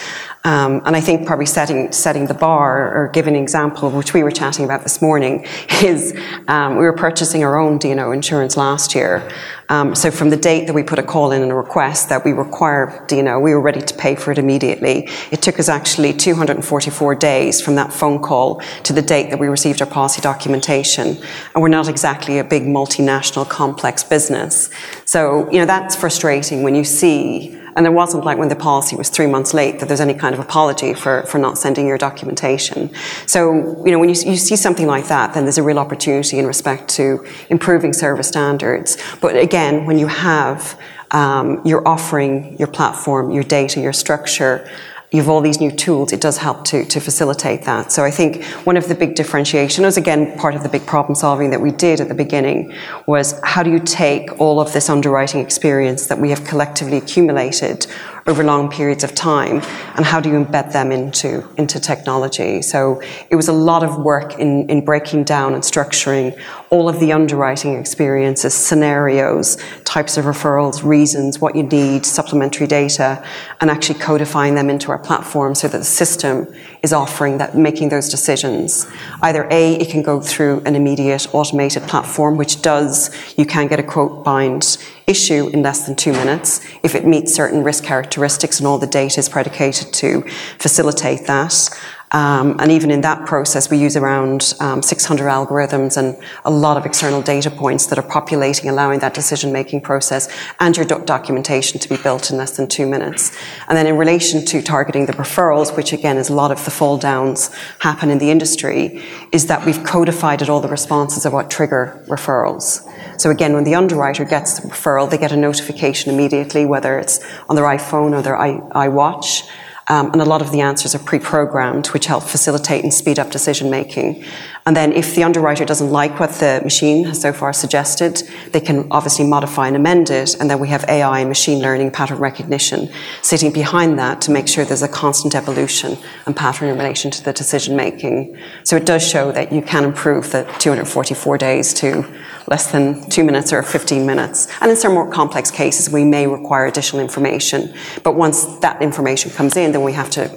Um, 0.44 0.82
and 0.86 0.96
I 0.96 1.00
think 1.00 1.27
probably 1.27 1.46
setting 1.46 1.91
setting 1.91 2.25
the 2.25 2.34
bar 2.34 2.91
or 2.98 3.10
giving 3.10 3.36
an 3.36 3.44
example, 3.44 3.91
which 3.91 4.15
we 4.15 4.24
were 4.24 4.32
chatting 4.32 4.65
about 4.65 4.82
this 4.82 5.03
morning, 5.03 5.46
is 5.84 6.18
um, 6.48 6.77
we 6.77 6.84
were 6.84 6.94
purchasing 6.94 7.44
our 7.44 7.60
own 7.60 7.77
D&O 7.77 8.12
insurance 8.12 8.58
last 8.58 8.96
year. 8.96 9.30
Um, 9.72 9.96
so 9.96 10.12
from 10.12 10.30
the 10.30 10.36
date 10.36 10.68
that 10.68 10.74
we 10.74 10.84
put 10.84 11.00
a 11.00 11.04
call 11.04 11.32
in 11.32 11.42
and 11.42 11.50
a 11.50 11.56
request 11.56 12.10
that 12.10 12.25
we 12.25 12.34
require 12.34 13.06
D&O, 13.08 13.40
we 13.40 13.54
were 13.54 13.62
ready 13.62 13.80
to 13.80 13.94
pay 13.96 14.16
for 14.16 14.30
it 14.34 14.38
immediately. 14.38 15.08
It 15.32 15.42
took 15.42 15.62
us 15.62 15.70
actually 15.70 16.12
244 16.12 17.16
days 17.16 17.62
from 17.62 17.75
that 17.75 17.94
phone 17.94 18.22
call 18.22 18.62
to 18.84 18.92
the 18.92 19.01
date 19.01 19.30
that 19.30 19.40
we 19.40 19.48
received 19.48 19.82
our 19.82 19.88
policy 19.88 20.20
documentation. 20.20 21.18
And 21.56 21.62
we're 21.62 21.70
not 21.70 21.88
exactly 21.88 22.38
a 22.40 22.44
big 22.44 22.63
multinational 22.63 23.48
complex 23.48 24.04
business. 24.04 24.70
So, 25.06 25.50
you 25.50 25.60
know, 25.60 25.66
that's 25.66 25.96
frustrating 25.96 26.63
when 26.63 26.75
you 26.75 26.84
see 26.84 27.58
and 27.75 27.86
it 27.86 27.94
wasn't 27.94 28.25
like 28.25 28.38
when 28.38 28.50
the 28.50 28.56
policy 28.56 28.96
was 28.96 29.10
three 29.10 29.28
months 29.28 29.54
late 29.54 29.80
that 29.80 29.88
there's 29.88 30.01
any 30.01 30.13
kind 30.13 30.34
of 30.34 30.40
apology 30.40 30.94
for, 30.94 31.24
for 31.24 31.38
not 31.38 31.58
sending 31.58 31.88
your 31.88 31.98
documentation. 31.98 32.90
So, 33.25 33.84
you 33.86 33.92
know, 33.92 34.00
when 34.00 34.10
you, 34.10 34.16
you 34.16 34.38
see 34.38 34.56
something 34.56 34.88
like 34.88 35.08
that, 35.08 35.34
then 35.34 35.44
there's 35.44 35.58
a 35.58 35.63
real 35.63 35.80
opportunity 35.80 36.40
in 36.40 36.46
respect 36.46 36.90
to 36.96 37.25
improving 37.50 37.94
service 37.94 38.28
standards. 38.28 38.98
But 39.22 39.38
again, 39.38 39.86
when 39.86 39.98
you 39.98 40.08
have 40.08 40.80
um, 41.12 41.62
your 41.66 41.88
offering, 41.88 42.58
your 42.58 42.68
platform, 42.68 43.32
your 43.32 43.44
data, 43.44 43.80
your 43.82 43.94
structure, 43.94 44.70
you 45.12 45.20
have 45.20 45.30
all 45.30 45.41
these 45.41 45.60
new 45.60 45.72
tools, 45.72 46.13
it 46.13 46.22
does 46.22 46.38
help 46.38 46.63
to, 46.65 46.86
to 46.86 47.00
facilitate 47.00 47.63
that. 47.63 47.91
So 47.91 48.03
I 48.03 48.12
think 48.12 48.44
one 48.65 48.77
of 48.77 48.88
the 48.88 48.96
big 48.96 49.15
differentiation 49.15 49.41
differentiations, 49.41 49.98
again, 49.98 50.38
part 50.38 50.56
of 50.56 50.63
the 50.63 50.70
big 50.70 50.86
problem 50.86 51.15
solving 51.15 51.50
that 51.51 51.62
we 51.62 51.72
did 51.72 52.00
at 52.00 52.08
the 52.08 52.13
beginning 52.13 52.74
was 53.06 53.39
how 53.44 53.63
do 53.63 53.72
you 53.72 53.80
take 53.80 54.39
all 54.39 54.60
of 54.60 54.72
this 54.74 54.89
underwriting 54.89 55.41
experience 55.41 56.08
that 56.08 56.20
we 56.20 56.30
have 56.30 56.44
collectively 56.44 56.98
accumulated 56.98 57.88
over 58.28 58.44
long 58.44 58.70
periods 58.70 59.04
of 59.04 59.16
time 59.16 59.62
and 59.96 60.06
how 60.06 60.20
do 60.20 60.30
you 60.30 60.44
embed 60.44 60.72
them 60.72 60.92
into, 60.92 61.48
into 61.58 61.80
technology. 61.80 62.62
So 62.62 63.01
it 63.30 63.36
was 63.36 63.48
a 63.48 63.54
lot 63.54 63.84
of 63.84 63.98
work 63.98 64.38
in, 64.38 64.70
in 64.70 64.86
breaking 64.86 65.24
down 65.24 65.54
and 65.54 65.63
structuring 65.63 66.40
all 66.70 66.88
of 66.88 67.00
the 67.00 67.12
underwriting 67.12 67.80
experiences, 67.80 68.54
scenarios, 68.54 69.58
types 69.86 70.18
of 70.18 70.25
referrals, 70.25 70.84
reasons, 70.84 71.40
what 71.40 71.56
you 71.56 71.63
need, 71.63 72.06
supplementary 72.06 72.68
data, 72.68 73.25
and 73.60 73.70
actually 73.70 74.00
codifying 74.00 74.56
them 74.56 74.70
into 74.70 74.92
our 74.92 75.00
platform 75.00 75.56
so 75.56 75.68
that 75.68 75.80
the 75.80 75.84
system 75.84 76.48
is 76.84 76.94
offering 76.94 77.40
that, 77.40 77.58
making 77.58 77.90
those 77.90 78.08
decisions. 78.08 78.88
Either 79.22 79.48
A, 79.51 79.75
it 79.75 79.90
can 79.90 80.01
go 80.01 80.22
through 80.22 80.62
an 80.66 80.75
immediate 80.75 81.34
automated 81.34 81.84
platform, 81.84 82.38
which 82.38 82.62
does, 82.62 83.10
you 83.38 83.46
can 83.46 83.68
get 83.68 83.80
a 83.80 83.84
quote 83.84 84.24
bind 84.24 84.78
issue 85.12 85.50
in 85.50 85.62
less 85.62 85.86
than 85.86 85.96
two 85.96 86.13
minutes 86.13 86.62
if 86.82 86.96
it 86.96 87.06
meets 87.06 87.34
certain 87.34 87.63
risk 87.63 87.84
characteristics 87.84 88.60
and 88.60 88.65
all 88.68 88.80
the 88.80 88.88
data 88.88 89.20
is 89.20 89.30
predicated 89.30 89.94
to 89.94 90.22
facilitate 90.58 91.27
that. 91.27 91.70
Um, 92.13 92.58
and 92.60 92.72
even 92.72 92.91
in 92.91 93.01
that 93.01 93.25
process, 93.25 93.70
we 93.70 93.77
use 93.77 93.96
around 93.96 94.53
um, 94.60 94.82
600 94.82 95.25
algorithms 95.25 95.96
and 95.96 96.22
a 96.44 96.51
lot 96.51 96.75
of 96.75 96.86
external 96.86 97.22
data 97.22 97.50
points 97.50 97.86
that 97.86 97.98
are 97.98 98.08
populating, 98.18 98.70
allowing 98.70 99.00
that 99.00 99.13
decision 99.13 99.53
making 99.53 99.82
process 99.82 100.27
and 100.60 100.75
your 100.75 100.86
doc- 100.86 101.06
documentation 101.06 101.80
to 101.80 101.88
be 101.88 101.96
built 101.96 102.30
in 102.30 102.38
less 102.38 102.58
than 102.58 102.68
two 102.68 102.86
minutes. 102.86 103.32
And 103.70 103.77
then 103.77 103.88
in 103.88 103.96
relation 103.98 104.46
to 104.48 104.62
targeting 104.62 105.06
the 105.06 105.13
referrals, 105.13 105.75
which 105.77 105.94
again 105.94 106.18
is 106.18 106.27
a 106.30 106.34
lot 106.34 106.51
of 106.51 106.63
the 106.65 106.72
fall 106.72 106.98
downs 106.98 107.50
happen 107.80 108.10
in 108.10 108.18
the 108.18 108.30
industry, 108.30 109.01
is 109.32 109.48
that 109.48 109.65
we've 109.65 109.82
codified 109.86 110.41
all 110.50 110.60
the 110.60 110.68
responses 110.68 111.25
of 111.25 111.32
what 111.32 111.50
trigger 111.50 112.03
referrals. 112.08 112.86
So 113.22 113.30
again, 113.30 113.54
when 113.54 113.66
the 113.66 113.75
underwriter 113.75 114.25
gets 114.25 114.60
the 114.60 114.68
referral, 114.68 115.08
they 115.08 115.20
get 115.20 115.32
a 115.32 115.38
notification 115.38 116.12
immediately, 116.12 116.66
whether 116.66 116.98
it's 116.98 117.20
on 117.48 117.56
their 117.56 117.66
iPhone 117.66 118.18
or 118.18 118.24
their 118.24 118.36
iWatch. 118.36 119.48
Um, 119.90 120.12
and 120.12 120.24
a 120.24 120.25
lot 120.25 120.42
of 120.42 120.51
the 120.51 120.62
answers 120.62 120.96
are 120.96 121.00
pre-programmed, 121.00 121.86
which 121.90 122.08
help 122.08 122.24
facilitate 122.24 122.84
and 122.84 122.92
speed 122.92 123.20
up 123.20 123.30
decision 123.30 123.70
making. 123.70 124.25
And 124.65 124.75
then 124.75 124.94
if 124.94 125.15
the 125.15 125.24
underwriter 125.24 125.65
doesn't 125.65 125.89
like 125.89 126.20
what 126.20 126.32
the 126.34 126.62
machine 126.63 127.06
has 127.06 127.22
so 127.22 127.34
far 127.34 127.51
suggested, 127.51 128.22
they 128.51 128.60
can 128.60 128.88
obviously 128.91 129.25
modify 129.25 129.68
and 129.68 129.75
amend 129.75 130.10
it. 130.10 130.36
And 130.39 130.50
then 130.50 130.60
we 130.60 130.68
have 130.68 130.86
AI 130.88 131.20
and 131.20 131.30
machine 131.30 131.60
learning 131.60 131.91
pattern 131.91 132.20
recognition 132.20 132.89
sitting 133.22 133.51
behind 133.51 133.98
that 133.98 134.22
to 134.22 134.32
make 134.32 134.48
sure 134.48 134.63
there's 134.63 134.84
a 134.84 134.88
constant 134.88 135.34
evolution 135.34 135.98
and 136.25 136.36
pattern 136.36 136.70
in 136.70 136.77
relation 136.77 137.10
to 137.12 137.24
the 137.24 137.34
decision 137.34 137.75
making. 137.75 138.38
So 138.63 138.75
it 138.75 138.86
does 138.86 139.08
show 139.08 139.32
that 139.32 139.51
you 139.51 139.62
can 139.63 139.84
improve 139.84 140.32
the 140.32 140.44
244 140.60 141.38
days 141.38 141.74
to 141.75 142.06
less 142.48 142.72
than 142.72 143.10
two 143.10 143.24
minutes 143.24 143.53
or 143.53 143.63
15 143.63 144.06
minutes. 144.06 144.48
And 144.62 144.70
in 144.70 144.77
some 144.77 144.94
more 144.94 145.10
complex 145.10 145.50
cases, 145.50 145.89
we 145.89 146.03
may 146.03 146.27
require 146.27 146.65
additional 146.65 147.01
information. 147.01 147.74
But 148.03 148.15
once 148.15 148.46
that 148.60 148.82
information 148.82 149.32
comes 149.32 149.56
in, 149.56 149.72
then 149.72 149.84
we 149.84 149.94
have 149.94 150.10
to 150.12 150.27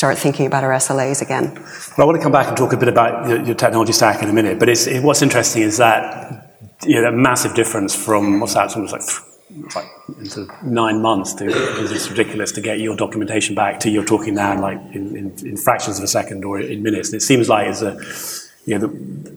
start 0.00 0.18
thinking 0.18 0.46
about 0.46 0.64
our 0.64 0.70
SLAs 0.70 1.20
again. 1.20 1.52
Well, 1.52 1.98
I 1.98 2.04
want 2.04 2.16
to 2.16 2.22
come 2.22 2.32
back 2.32 2.48
and 2.48 2.56
talk 2.56 2.72
a 2.72 2.76
bit 2.78 2.88
about 2.88 3.28
your, 3.28 3.38
your 3.42 3.54
technology 3.54 3.92
stack 3.92 4.22
in 4.22 4.30
a 4.30 4.32
minute. 4.32 4.58
But 4.58 4.70
it, 4.70 5.04
what's 5.04 5.20
interesting 5.20 5.60
is 5.60 5.76
that 5.76 6.56
you 6.86 7.02
know, 7.02 7.12
massive 7.12 7.54
difference 7.54 7.94
from 7.94 8.40
what's 8.40 8.54
that? 8.54 8.64
It's 8.64 8.76
almost 8.76 8.94
like, 8.94 9.74
like 9.76 9.90
into 10.18 10.48
nine 10.64 11.02
months 11.02 11.34
to 11.34 11.44
it's 11.48 12.08
ridiculous 12.08 12.50
to 12.52 12.62
get 12.62 12.80
your 12.80 12.96
documentation 12.96 13.54
back 13.54 13.78
to 13.80 13.90
you're 13.90 14.06
talking 14.06 14.36
now 14.36 14.58
like 14.58 14.78
in, 14.94 15.14
in, 15.18 15.46
in 15.46 15.58
fractions 15.58 15.98
of 15.98 16.04
a 16.04 16.08
second 16.08 16.46
or 16.46 16.58
in 16.58 16.82
minutes. 16.82 17.10
And 17.10 17.20
it 17.20 17.22
seems 17.22 17.50
like 17.50 17.66
it's 17.68 17.82
a 17.82 17.92
you 18.64 18.78
know 18.78 18.88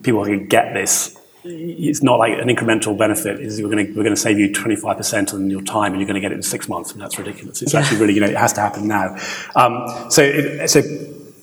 people 0.02 0.24
can 0.24 0.46
get 0.46 0.72
this 0.72 1.14
it's 1.44 2.02
not 2.02 2.18
like 2.18 2.38
an 2.38 2.48
incremental 2.48 2.96
benefit. 2.96 3.40
Is 3.40 3.60
we're 3.60 3.68
going 3.68 3.86
to 3.86 3.92
we're 3.92 4.02
going 4.02 4.14
to 4.14 4.20
save 4.20 4.38
you 4.38 4.50
25% 4.50 5.34
on 5.34 5.50
your 5.50 5.62
time, 5.62 5.92
and 5.92 6.00
you're 6.00 6.06
going 6.06 6.14
to 6.14 6.20
get 6.20 6.32
it 6.32 6.36
in 6.36 6.42
six 6.42 6.68
months, 6.68 6.92
and 6.92 7.00
that's 7.00 7.18
ridiculous. 7.18 7.62
It's 7.62 7.74
yeah. 7.74 7.80
actually 7.80 8.00
really 8.00 8.14
you 8.14 8.20
know 8.20 8.28
it 8.28 8.36
has 8.36 8.52
to 8.54 8.60
happen 8.60 8.88
now. 8.88 9.16
Um, 9.54 10.10
so 10.10 10.22
it, 10.22 10.68
so 10.68 10.80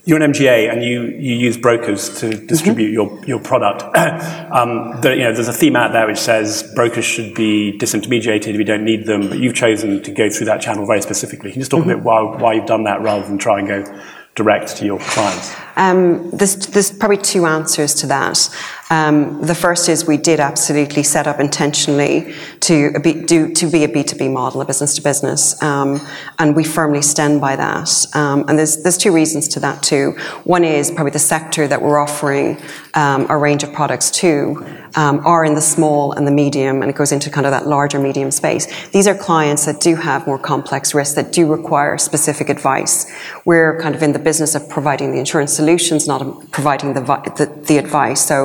you're 0.03 0.21
an 0.21 0.31
MGA 0.31 0.71
and 0.71 0.83
you, 0.83 1.03
you 1.03 1.35
use 1.35 1.57
brokers 1.57 2.19
to 2.21 2.33
distribute 2.47 2.87
mm-hmm. 2.87 3.23
your, 3.23 3.25
your 3.25 3.39
product. 3.39 3.83
um, 4.51 4.99
the, 5.01 5.11
you 5.15 5.23
know, 5.23 5.33
there's 5.33 5.47
a 5.47 5.53
theme 5.53 5.75
out 5.75 5.91
there 5.91 6.07
which 6.07 6.17
says 6.17 6.63
brokers 6.73 7.05
should 7.05 7.35
be 7.35 7.77
disintermediated, 7.77 8.57
we 8.57 8.63
don't 8.63 8.83
need 8.83 9.05
them, 9.05 9.29
but 9.29 9.37
you've 9.37 9.53
chosen 9.53 10.01
to 10.01 10.11
go 10.11 10.29
through 10.29 10.47
that 10.47 10.59
channel 10.59 10.87
very 10.87 11.01
specifically. 11.01 11.51
Can 11.51 11.59
you 11.59 11.61
just 11.61 11.71
talk 11.71 11.81
mm-hmm. 11.81 11.91
a 11.91 11.95
bit 11.97 12.03
why, 12.03 12.21
why 12.21 12.53
you've 12.53 12.65
done 12.65 12.85
that 12.85 13.01
rather 13.01 13.27
than 13.27 13.37
try 13.37 13.59
and 13.59 13.67
go 13.67 14.01
direct 14.33 14.75
to 14.77 14.85
your 14.85 14.99
clients? 14.99 15.53
Um, 15.75 16.29
there's, 16.31 16.55
there's 16.67 16.91
probably 16.91 17.17
two 17.17 17.45
answers 17.45 17.93
to 17.95 18.07
that. 18.07 18.49
Um, 18.91 19.41
the 19.41 19.55
first 19.55 19.87
is 19.87 20.05
we 20.05 20.17
did 20.17 20.41
absolutely 20.41 21.03
set 21.03 21.25
up 21.25 21.39
intentionally 21.39 22.35
to 22.59 22.99
be, 22.99 23.23
do, 23.23 23.53
to 23.53 23.71
be 23.71 23.85
a 23.85 23.87
B2B 23.87 24.33
model, 24.33 24.59
a 24.59 24.65
business 24.65 24.95
to 24.95 25.01
business, 25.01 25.61
um, 25.63 26.01
and 26.39 26.55
we 26.57 26.65
firmly 26.65 27.01
stand 27.01 27.39
by 27.39 27.55
that. 27.55 28.05
Um, 28.13 28.43
and 28.49 28.59
there's, 28.59 28.83
there's 28.83 28.97
two 28.97 29.13
reasons 29.13 29.47
to 29.49 29.61
that 29.61 29.81
too. 29.81 30.11
One 30.43 30.65
is 30.65 30.91
probably 30.91 31.11
the 31.11 31.19
sector 31.19 31.69
that 31.69 31.81
we're 31.81 31.99
offering 31.99 32.61
um, 32.93 33.27
a 33.29 33.37
range 33.37 33.63
of 33.63 33.71
products 33.71 34.11
to 34.11 34.65
um, 34.95 35.25
are 35.25 35.45
in 35.45 35.55
the 35.55 35.61
small 35.61 36.11
and 36.11 36.27
the 36.27 36.31
medium, 36.31 36.81
and 36.81 36.91
it 36.91 36.95
goes 36.97 37.13
into 37.13 37.29
kind 37.29 37.45
of 37.45 37.51
that 37.51 37.67
larger 37.67 37.97
medium 37.97 38.29
space. 38.29 38.89
These 38.89 39.07
are 39.07 39.15
clients 39.15 39.65
that 39.65 39.79
do 39.79 39.95
have 39.95 40.27
more 40.27 40.37
complex 40.37 40.93
risks 40.93 41.15
that 41.15 41.31
do 41.31 41.49
require 41.49 41.97
specific 41.97 42.49
advice. 42.49 43.09
We're 43.45 43.79
kind 43.79 43.95
of 43.95 44.03
in 44.03 44.11
the 44.11 44.19
business 44.19 44.53
of 44.53 44.67
providing 44.67 45.13
the 45.13 45.19
insurance 45.19 45.55
solutions, 45.61 46.07
not 46.07 46.21
providing 46.57 46.89
the, 46.97 47.03
the, 47.39 47.45
the 47.69 47.77
advice. 47.83 48.21
So 48.31 48.35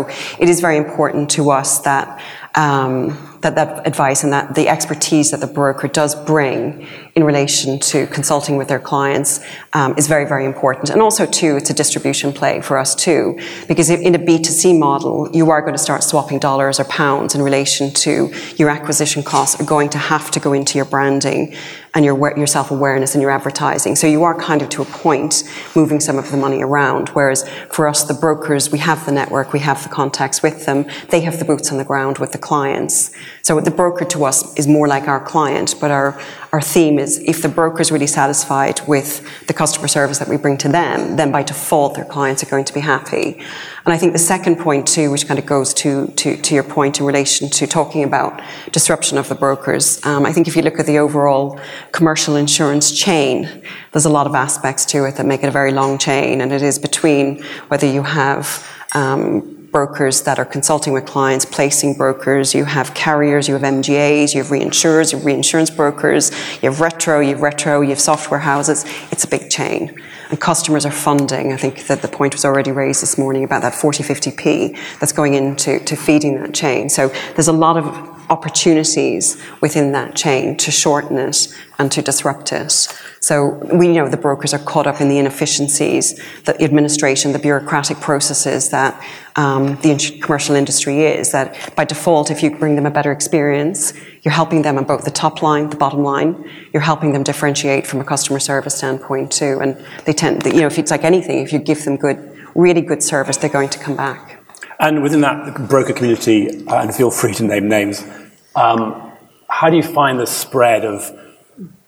it 0.42 0.48
is 0.52 0.60
very 0.60 0.78
important 0.84 1.30
to 1.36 1.42
us 1.58 1.70
that 1.90 2.06
um, 2.54 3.35
that 3.42 3.54
that 3.54 3.86
advice 3.86 4.24
and 4.24 4.32
that 4.32 4.54
the 4.54 4.68
expertise 4.68 5.30
that 5.30 5.40
the 5.40 5.46
broker 5.46 5.88
does 5.88 6.14
bring 6.14 6.86
in 7.14 7.24
relation 7.24 7.78
to 7.78 8.06
consulting 8.08 8.56
with 8.56 8.68
their 8.68 8.78
clients 8.78 9.40
um, 9.72 9.94
is 9.96 10.06
very, 10.06 10.26
very 10.26 10.44
important. 10.44 10.90
And 10.90 11.00
also, 11.00 11.26
too, 11.26 11.56
it's 11.56 11.70
a 11.70 11.74
distribution 11.74 12.32
play 12.32 12.60
for 12.60 12.78
us, 12.78 12.94
too, 12.94 13.38
because 13.68 13.90
in 13.90 14.14
a 14.14 14.18
B2C 14.18 14.78
model, 14.78 15.28
you 15.32 15.50
are 15.50 15.60
going 15.60 15.74
to 15.74 15.78
start 15.78 16.02
swapping 16.02 16.38
dollars 16.38 16.78
or 16.80 16.84
pounds 16.84 17.34
in 17.34 17.42
relation 17.42 17.92
to 17.92 18.32
your 18.56 18.70
acquisition 18.70 19.22
costs 19.22 19.60
are 19.60 19.64
going 19.64 19.88
to 19.90 19.98
have 19.98 20.30
to 20.32 20.40
go 20.40 20.52
into 20.52 20.76
your 20.76 20.84
branding 20.84 21.54
and 21.94 22.04
your, 22.04 22.36
your 22.36 22.46
self-awareness 22.46 23.14
and 23.14 23.22
your 23.22 23.30
advertising. 23.30 23.96
So 23.96 24.06
you 24.06 24.22
are 24.22 24.38
kind 24.38 24.60
of 24.60 24.68
to 24.70 24.82
a 24.82 24.84
point 24.84 25.44
moving 25.74 25.98
some 25.98 26.18
of 26.18 26.30
the 26.30 26.36
money 26.36 26.62
around. 26.62 27.08
Whereas 27.10 27.48
for 27.70 27.88
us, 27.88 28.04
the 28.04 28.12
brokers, 28.12 28.70
we 28.70 28.78
have 28.80 29.06
the 29.06 29.12
network, 29.12 29.54
we 29.54 29.60
have 29.60 29.82
the 29.82 29.88
contacts 29.88 30.42
with 30.42 30.66
them. 30.66 30.84
They 31.08 31.22
have 31.22 31.38
the 31.38 31.46
boots 31.46 31.72
on 31.72 31.78
the 31.78 31.84
ground 31.84 32.18
with 32.18 32.32
the 32.32 32.38
clients. 32.38 33.12
So 33.42 33.60
the 33.60 33.70
broker 33.70 34.04
to 34.04 34.24
us 34.24 34.58
is 34.58 34.66
more 34.66 34.88
like 34.88 35.08
our 35.08 35.20
client, 35.20 35.74
but 35.80 35.90
our, 35.90 36.20
our 36.52 36.60
theme 36.60 36.98
is 36.98 37.18
if 37.20 37.42
the 37.42 37.48
broker 37.48 37.80
is 37.80 37.92
really 37.92 38.06
satisfied 38.06 38.80
with 38.88 39.46
the 39.46 39.52
customer 39.52 39.88
service 39.88 40.18
that 40.18 40.28
we 40.28 40.36
bring 40.36 40.56
to 40.58 40.68
them, 40.68 41.16
then 41.16 41.30
by 41.30 41.42
default 41.42 41.94
their 41.94 42.04
clients 42.04 42.42
are 42.42 42.46
going 42.46 42.64
to 42.64 42.74
be 42.74 42.80
happy. 42.80 43.38
And 43.84 43.92
I 43.94 43.98
think 43.98 44.12
the 44.12 44.18
second 44.18 44.58
point 44.58 44.88
too, 44.88 45.10
which 45.12 45.28
kind 45.28 45.38
of 45.38 45.46
goes 45.46 45.72
to, 45.74 46.08
to, 46.08 46.36
to 46.36 46.54
your 46.54 46.64
point 46.64 46.98
in 46.98 47.06
relation 47.06 47.48
to 47.50 47.66
talking 47.66 48.02
about 48.02 48.42
disruption 48.72 49.16
of 49.16 49.28
the 49.28 49.34
brokers, 49.34 50.04
um, 50.04 50.26
I 50.26 50.32
think 50.32 50.48
if 50.48 50.56
you 50.56 50.62
look 50.62 50.80
at 50.80 50.86
the 50.86 50.98
overall 50.98 51.60
commercial 51.92 52.36
insurance 52.36 52.90
chain, 52.90 53.62
there's 53.92 54.06
a 54.06 54.10
lot 54.10 54.26
of 54.26 54.34
aspects 54.34 54.84
to 54.86 55.04
it 55.04 55.16
that 55.16 55.26
make 55.26 55.44
it 55.44 55.48
a 55.48 55.52
very 55.52 55.72
long 55.72 55.98
chain, 55.98 56.40
and 56.40 56.52
it 56.52 56.62
is 56.62 56.78
between 56.78 57.42
whether 57.68 57.86
you 57.86 58.02
have 58.02 58.68
um, 58.94 59.55
brokers 59.76 60.22
that 60.22 60.38
are 60.38 60.46
consulting 60.46 60.94
with 60.94 61.04
clients, 61.04 61.44
placing 61.44 61.92
brokers, 61.92 62.54
you 62.54 62.64
have 62.64 62.94
carriers, 62.94 63.46
you 63.46 63.52
have 63.52 63.60
MGAs, 63.60 64.32
you 64.32 64.42
have 64.42 64.50
reinsurers, 64.50 65.12
you 65.12 65.18
have 65.18 65.26
reinsurance 65.26 65.68
brokers, 65.68 66.30
you 66.62 66.70
have 66.70 66.80
retro, 66.80 67.20
you 67.20 67.34
have 67.34 67.42
retro, 67.42 67.82
you 67.82 67.90
have 67.90 68.00
software 68.00 68.40
houses. 68.40 68.86
It's 69.12 69.24
a 69.24 69.28
big 69.28 69.50
chain. 69.50 69.94
And 70.30 70.40
customers 70.40 70.86
are 70.86 70.90
funding. 70.90 71.52
I 71.52 71.58
think 71.58 71.88
that 71.88 72.00
the 72.00 72.08
point 72.08 72.32
was 72.32 72.46
already 72.46 72.72
raised 72.72 73.02
this 73.02 73.18
morning 73.18 73.44
about 73.44 73.60
that 73.60 73.74
40, 73.74 74.02
50p 74.02 74.98
that's 74.98 75.12
going 75.12 75.34
into 75.34 75.78
to 75.80 75.94
feeding 75.94 76.40
that 76.40 76.54
chain. 76.54 76.88
So 76.88 77.08
there's 77.34 77.48
a 77.48 77.52
lot 77.52 77.76
of 77.76 77.84
opportunities 78.30 79.36
within 79.60 79.92
that 79.92 80.16
chain 80.16 80.56
to 80.56 80.70
shorten 80.70 81.18
it 81.18 81.48
and 81.78 81.92
to 81.92 82.00
disrupt 82.00 82.50
it. 82.50 82.72
So 83.26 83.58
we 83.74 83.88
know 83.88 84.08
the 84.08 84.16
brokers 84.16 84.54
are 84.54 84.60
caught 84.60 84.86
up 84.86 85.00
in 85.00 85.08
the 85.08 85.18
inefficiencies, 85.18 86.14
the 86.44 86.62
administration, 86.62 87.32
the 87.32 87.40
bureaucratic 87.40 87.98
processes 87.98 88.70
that 88.70 89.04
um, 89.34 89.74
the 89.82 90.20
commercial 90.22 90.54
industry 90.54 91.02
is. 91.02 91.32
That 91.32 91.74
by 91.74 91.86
default, 91.86 92.30
if 92.30 92.40
you 92.40 92.56
bring 92.56 92.76
them 92.76 92.86
a 92.86 92.90
better 92.92 93.10
experience, 93.10 93.92
you're 94.22 94.38
helping 94.42 94.62
them 94.62 94.78
on 94.78 94.84
both 94.84 95.04
the 95.04 95.10
top 95.10 95.42
line, 95.42 95.70
the 95.70 95.76
bottom 95.76 96.04
line. 96.04 96.48
You're 96.72 96.84
helping 96.84 97.12
them 97.14 97.24
differentiate 97.24 97.84
from 97.84 98.00
a 98.00 98.04
customer 98.04 98.38
service 98.38 98.76
standpoint 98.76 99.32
too. 99.32 99.58
And 99.60 99.84
they 100.04 100.12
tend, 100.12 100.44
you 100.44 100.60
know, 100.60 100.68
if 100.68 100.78
it's 100.78 100.92
like 100.92 101.02
anything, 101.02 101.40
if 101.40 101.52
you 101.52 101.58
give 101.58 101.84
them 101.84 101.96
good, 101.96 102.18
really 102.54 102.80
good 102.80 103.02
service, 103.02 103.38
they're 103.38 103.50
going 103.50 103.70
to 103.70 103.80
come 103.80 103.96
back. 103.96 104.40
And 104.78 105.02
within 105.02 105.22
that 105.22 105.68
broker 105.68 105.92
community, 105.92 106.64
uh, 106.68 106.82
and 106.82 106.94
feel 106.94 107.10
free 107.10 107.34
to 107.34 107.42
name 107.42 107.68
names, 107.68 108.06
um, 108.54 109.10
how 109.48 109.68
do 109.68 109.76
you 109.76 109.82
find 109.82 110.20
the 110.20 110.28
spread 110.28 110.84
of 110.84 111.25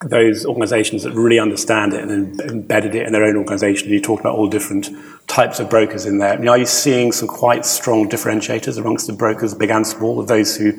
those 0.02 0.46
organizations 0.46 1.02
that 1.02 1.12
really 1.12 1.38
understand 1.38 1.92
it 1.92 2.02
and 2.02 2.40
embedded 2.40 2.94
it 2.94 3.06
in 3.06 3.12
their 3.12 3.24
own 3.24 3.36
organization. 3.36 3.88
You 3.88 4.00
talked 4.00 4.20
about 4.20 4.36
all 4.36 4.48
different 4.48 4.90
types 5.26 5.58
of 5.58 5.68
brokers 5.68 6.06
in 6.06 6.18
there. 6.18 6.34
I 6.34 6.36
mean, 6.36 6.48
are 6.48 6.58
you 6.58 6.66
seeing 6.66 7.10
some 7.10 7.26
quite 7.26 7.66
strong 7.66 8.08
differentiators 8.08 8.78
amongst 8.78 9.08
the 9.08 9.12
brokers, 9.12 9.54
big 9.54 9.70
and 9.70 9.86
small, 9.86 10.20
of 10.20 10.28
those 10.28 10.56
who, 10.56 10.72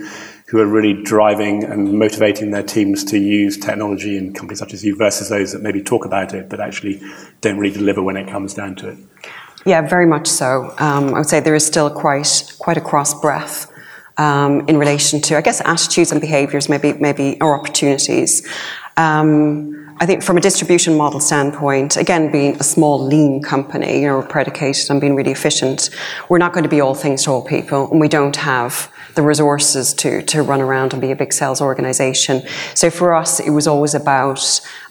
who 0.47 0.59
are 0.59 0.65
really 0.65 1.03
driving 1.03 1.65
and 1.65 1.99
motivating 1.99 2.51
their 2.51 2.63
teams 2.63 3.03
to 3.05 3.19
use 3.19 3.57
technology 3.57 4.17
in 4.17 4.33
companies 4.33 4.59
such 4.59 4.73
as 4.73 4.85
you 4.85 4.95
versus 4.95 5.27
those 5.29 5.51
that 5.51 5.61
maybe 5.61 5.83
talk 5.83 6.05
about 6.05 6.33
it 6.33 6.49
but 6.49 6.61
actually 6.61 7.01
don't 7.41 7.57
really 7.57 7.73
deliver 7.73 8.01
when 8.01 8.15
it 8.15 8.27
comes 8.27 8.53
down 8.53 8.75
to 8.75 8.89
it? 8.89 8.97
Yeah, 9.65 9.81
very 9.81 10.05
much 10.05 10.27
so. 10.27 10.73
Um, 10.79 11.13
I 11.13 11.19
would 11.19 11.27
say 11.27 11.41
there 11.41 11.55
is 11.55 11.65
still 11.65 11.89
quite 11.89 12.53
quite 12.59 12.77
a 12.77 12.81
cross 12.81 13.19
breadth 13.19 13.69
um, 14.17 14.67
in 14.67 14.77
relation 14.77 15.21
to, 15.21 15.37
I 15.37 15.41
guess, 15.41 15.61
attitudes 15.61 16.11
and 16.11 16.21
behaviours, 16.21 16.69
maybe 16.69 16.93
maybe 16.93 17.37
or 17.41 17.59
opportunities. 17.59 18.47
Um, 18.99 19.95
I 20.01 20.05
think 20.05 20.23
from 20.23 20.35
a 20.35 20.41
distribution 20.41 20.97
model 20.97 21.21
standpoint, 21.21 21.95
again, 21.95 22.33
being 22.33 22.57
a 22.57 22.63
small, 22.63 23.01
lean 23.01 23.41
company, 23.41 24.01
you 24.01 24.07
know, 24.07 24.21
predicated 24.21 24.91
on 24.91 24.99
being 24.99 25.15
really 25.15 25.31
efficient, 25.31 25.89
we're 26.27 26.37
not 26.37 26.51
going 26.51 26.63
to 26.63 26.69
be 26.69 26.81
all 26.81 26.95
things 26.95 27.23
to 27.23 27.31
all 27.31 27.41
people, 27.41 27.89
and 27.91 28.01
we 28.01 28.09
don't 28.09 28.35
have 28.35 28.91
the 29.15 29.21
resources 29.21 29.93
to, 29.93 30.21
to 30.23 30.41
run 30.41 30.59
around 30.59 30.91
and 30.91 31.01
be 31.01 31.11
a 31.11 31.15
big 31.15 31.31
sales 31.31 31.61
organization. 31.61 32.43
So 32.75 32.89
for 32.89 33.15
us, 33.15 33.39
it 33.39 33.51
was 33.51 33.67
always 33.67 33.93
about 33.93 34.41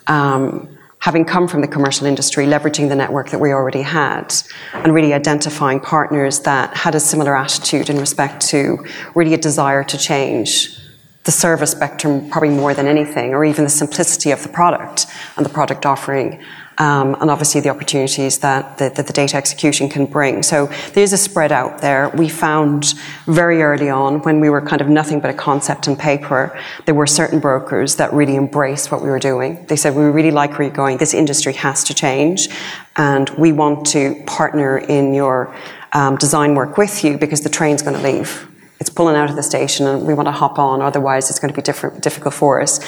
um, 0.07 0.67
having 0.97 1.23
come 1.23 1.47
from 1.47 1.61
the 1.61 1.67
commercial 1.67 2.07
industry, 2.07 2.47
leveraging 2.47 2.89
the 2.89 2.95
network 2.95 3.29
that 3.29 3.39
we 3.39 3.51
already 3.51 3.83
had, 3.83 4.33
and 4.73 4.91
really 4.91 5.13
identifying 5.13 5.79
partners 5.79 6.39
that 6.41 6.75
had 6.75 6.95
a 6.95 6.99
similar 6.99 7.37
attitude 7.37 7.91
in 7.91 7.99
respect 7.99 8.41
to 8.47 8.83
really 9.13 9.35
a 9.35 9.37
desire 9.37 9.83
to 9.83 9.99
change 9.99 10.78
the 11.23 11.31
service 11.31 11.71
spectrum 11.71 12.29
probably 12.29 12.49
more 12.49 12.73
than 12.73 12.87
anything, 12.87 13.33
or 13.33 13.43
even 13.43 13.63
the 13.63 13.69
simplicity 13.69 14.31
of 14.31 14.41
the 14.41 14.49
product 14.49 15.05
and 15.35 15.45
the 15.45 15.49
product 15.49 15.85
offering. 15.85 16.41
Um, 16.77 17.17
and 17.19 17.29
obviously 17.29 17.59
the 17.59 17.67
opportunities 17.67 18.37
that 18.39 18.77
the, 18.77 18.89
that 18.95 19.05
the, 19.05 19.11
data 19.11 19.35
execution 19.35 19.89
can 19.89 20.05
bring. 20.05 20.43
So 20.43 20.67
there's 20.93 21.11
a 21.11 21.17
spread 21.17 21.51
out 21.51 21.81
there. 21.81 22.07
We 22.07 22.29
found 22.29 22.93
very 23.25 23.61
early 23.61 23.89
on, 23.89 24.21
when 24.21 24.39
we 24.39 24.49
were 24.49 24.61
kind 24.61 24.81
of 24.81 24.87
nothing 24.87 25.19
but 25.19 25.29
a 25.29 25.33
concept 25.33 25.87
and 25.87 25.99
paper, 25.99 26.57
there 26.85 26.95
were 26.95 27.05
certain 27.05 27.41
brokers 27.41 27.97
that 27.97 28.13
really 28.13 28.37
embraced 28.37 28.93
what 28.93 29.01
we 29.01 29.09
were 29.09 29.19
doing. 29.19 29.65
They 29.67 29.75
said, 29.75 29.93
We 29.93 30.05
really 30.05 30.31
like 30.31 30.51
where 30.51 30.69
you're 30.69 30.75
going. 30.75 30.99
This 30.99 31.13
industry 31.13 31.51
has 31.51 31.83
to 31.83 31.93
change, 31.93 32.47
and 32.95 33.29
we 33.31 33.51
want 33.51 33.85
to 33.87 34.23
partner 34.25 34.77
in 34.77 35.13
your 35.13 35.53
um, 35.91 36.15
design 36.15 36.55
work 36.55 36.77
with 36.77 37.03
you 37.03 37.17
because 37.17 37.41
the 37.41 37.49
train's 37.49 37.81
going 37.81 37.97
to 37.97 38.01
leave 38.01 38.47
it's 38.79 38.89
pulling 38.89 39.15
out 39.15 39.29
of 39.29 39.35
the 39.35 39.43
station 39.43 39.87
and 39.87 40.07
we 40.07 40.13
want 40.13 40.27
to 40.27 40.31
hop 40.31 40.57
on, 40.57 40.81
otherwise 40.81 41.29
it's 41.29 41.39
going 41.39 41.53
to 41.53 41.61
be 41.61 41.99
difficult 41.99 42.33
for 42.33 42.61
us. 42.61 42.79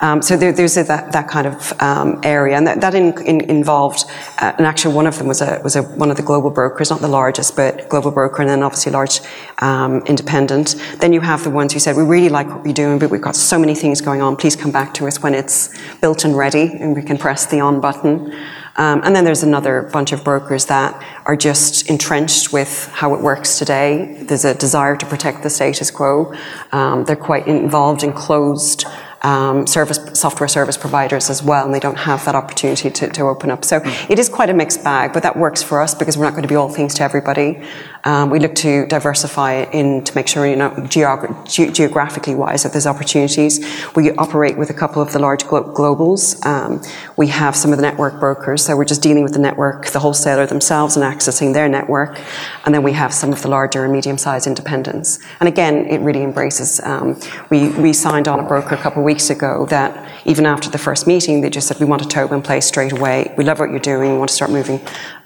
Um, 0.00 0.20
so 0.20 0.36
there, 0.36 0.52
there's 0.52 0.76
a, 0.76 0.84
that, 0.84 1.12
that 1.12 1.28
kind 1.28 1.46
of 1.46 1.72
um, 1.80 2.20
area, 2.22 2.56
and 2.56 2.66
that, 2.66 2.80
that 2.82 2.94
in, 2.94 3.18
in, 3.22 3.40
involved, 3.42 4.04
uh, 4.38 4.52
and 4.58 4.66
actually 4.66 4.94
one 4.94 5.06
of 5.06 5.16
them 5.18 5.26
was 5.26 5.40
a 5.40 5.60
was 5.64 5.76
a, 5.76 5.82
one 5.82 6.10
of 6.10 6.16
the 6.16 6.22
global 6.22 6.50
brokers, 6.50 6.90
not 6.90 7.00
the 7.00 7.08
largest, 7.08 7.56
but 7.56 7.88
global 7.88 8.10
broker, 8.10 8.42
and 8.42 8.50
then 8.50 8.62
obviously 8.62 8.92
large 8.92 9.20
um, 9.58 10.02
independent. 10.06 10.76
Then 11.00 11.12
you 11.12 11.20
have 11.20 11.42
the 11.44 11.50
ones 11.50 11.72
who 11.72 11.78
said, 11.78 11.96
"We 11.96 12.02
really 12.02 12.28
like 12.28 12.48
what 12.48 12.64
you're 12.64 12.74
doing, 12.74 12.98
but 12.98 13.10
we've 13.10 13.22
got 13.22 13.36
so 13.36 13.58
many 13.58 13.74
things 13.74 14.00
going 14.00 14.20
on. 14.20 14.36
Please 14.36 14.54
come 14.54 14.70
back 14.70 14.92
to 14.94 15.06
us 15.06 15.22
when 15.22 15.34
it's 15.34 15.70
built 16.00 16.24
and 16.24 16.36
ready, 16.36 16.72
and 16.80 16.94
we 16.94 17.02
can 17.02 17.16
press 17.16 17.46
the 17.46 17.60
on 17.60 17.80
button." 17.80 18.34
Um, 18.78 19.02
and 19.04 19.14
then 19.14 19.24
there's 19.24 19.42
another 19.42 19.90
bunch 19.92 20.12
of 20.12 20.22
brokers 20.22 20.66
that 20.66 21.04
are 21.26 21.36
just 21.36 21.90
entrenched 21.90 22.52
with 22.52 22.86
how 22.92 23.14
it 23.14 23.20
works 23.20 23.58
today. 23.58 24.22
There's 24.22 24.44
a 24.44 24.54
desire 24.54 24.96
to 24.96 25.04
protect 25.04 25.42
the 25.42 25.50
status 25.50 25.90
quo. 25.90 26.32
Um, 26.70 27.04
they're 27.04 27.16
quite 27.16 27.48
involved 27.48 28.04
in 28.04 28.12
closed 28.12 28.84
um, 29.22 29.66
service 29.66 29.98
software 30.12 30.48
service 30.48 30.76
providers 30.76 31.30
as 31.30 31.42
well, 31.42 31.64
and 31.64 31.74
they 31.74 31.80
don't 31.80 31.98
have 31.98 32.24
that 32.24 32.34
opportunity 32.34 32.90
to, 32.90 33.08
to 33.08 33.22
open 33.22 33.50
up. 33.50 33.64
So 33.64 33.80
mm. 33.80 34.10
it 34.10 34.18
is 34.18 34.28
quite 34.28 34.50
a 34.50 34.54
mixed 34.54 34.84
bag, 34.84 35.12
but 35.12 35.22
that 35.22 35.36
works 35.36 35.62
for 35.62 35.80
us 35.80 35.94
because 35.94 36.16
we're 36.16 36.24
not 36.24 36.32
going 36.32 36.42
to 36.42 36.48
be 36.48 36.54
all 36.54 36.68
things 36.68 36.94
to 36.94 37.02
everybody. 37.02 37.62
Um, 38.04 38.30
we 38.30 38.38
look 38.38 38.54
to 38.56 38.86
diversify 38.86 39.64
in 39.72 40.04
to 40.04 40.14
make 40.14 40.28
sure 40.28 40.46
you 40.46 40.56
know 40.56 40.70
geog- 40.70 41.46
ge- 41.46 41.74
geographically 41.74 42.34
wise 42.34 42.62
that 42.62 42.72
there's 42.72 42.86
opportunities. 42.86 43.58
We 43.96 44.12
operate 44.12 44.56
with 44.56 44.70
a 44.70 44.74
couple 44.74 45.02
of 45.02 45.12
the 45.12 45.18
large 45.18 45.46
glo- 45.46 45.72
globals. 45.74 46.44
Um, 46.46 46.80
we 47.16 47.26
have 47.28 47.56
some 47.56 47.72
of 47.72 47.78
the 47.78 47.82
network 47.82 48.20
brokers, 48.20 48.64
so 48.64 48.76
we're 48.76 48.84
just 48.84 49.02
dealing 49.02 49.24
with 49.24 49.32
the 49.32 49.40
network, 49.40 49.86
the 49.86 49.98
wholesaler 49.98 50.46
themselves, 50.46 50.96
and 50.96 51.04
accessing 51.04 51.52
their 51.52 51.68
network. 51.68 52.20
And 52.64 52.74
then 52.74 52.82
we 52.82 52.92
have 52.92 53.12
some 53.12 53.32
of 53.32 53.42
the 53.42 53.48
larger 53.48 53.84
and 53.84 53.92
medium-sized 53.92 54.46
independents. 54.46 55.18
And 55.40 55.48
again, 55.48 55.86
it 55.86 55.98
really 56.00 56.22
embraces. 56.22 56.80
Um, 56.84 57.20
we 57.50 57.70
we 57.70 57.92
signed 57.92 58.28
on 58.28 58.38
a 58.40 58.44
broker 58.44 58.74
a 58.74 58.78
couple 58.78 59.02
of 59.02 59.07
weeks 59.08 59.30
ago 59.30 59.66
that 59.70 59.90
even 60.26 60.44
after 60.44 60.68
the 60.68 60.76
first 60.78 61.06
meeting, 61.06 61.40
they 61.40 61.48
just 61.48 61.66
said, 61.66 61.80
we 61.80 61.86
want 61.86 62.02
a 62.02 62.08
TOBA 62.14 62.34
in 62.34 62.42
place 62.42 62.66
straight 62.66 62.92
away. 62.92 63.16
We 63.38 63.44
love 63.44 63.58
what 63.58 63.70
you're 63.70 63.88
doing. 63.94 64.12
We 64.12 64.18
want 64.18 64.28
to 64.28 64.38
start 64.40 64.50
moving. 64.50 64.78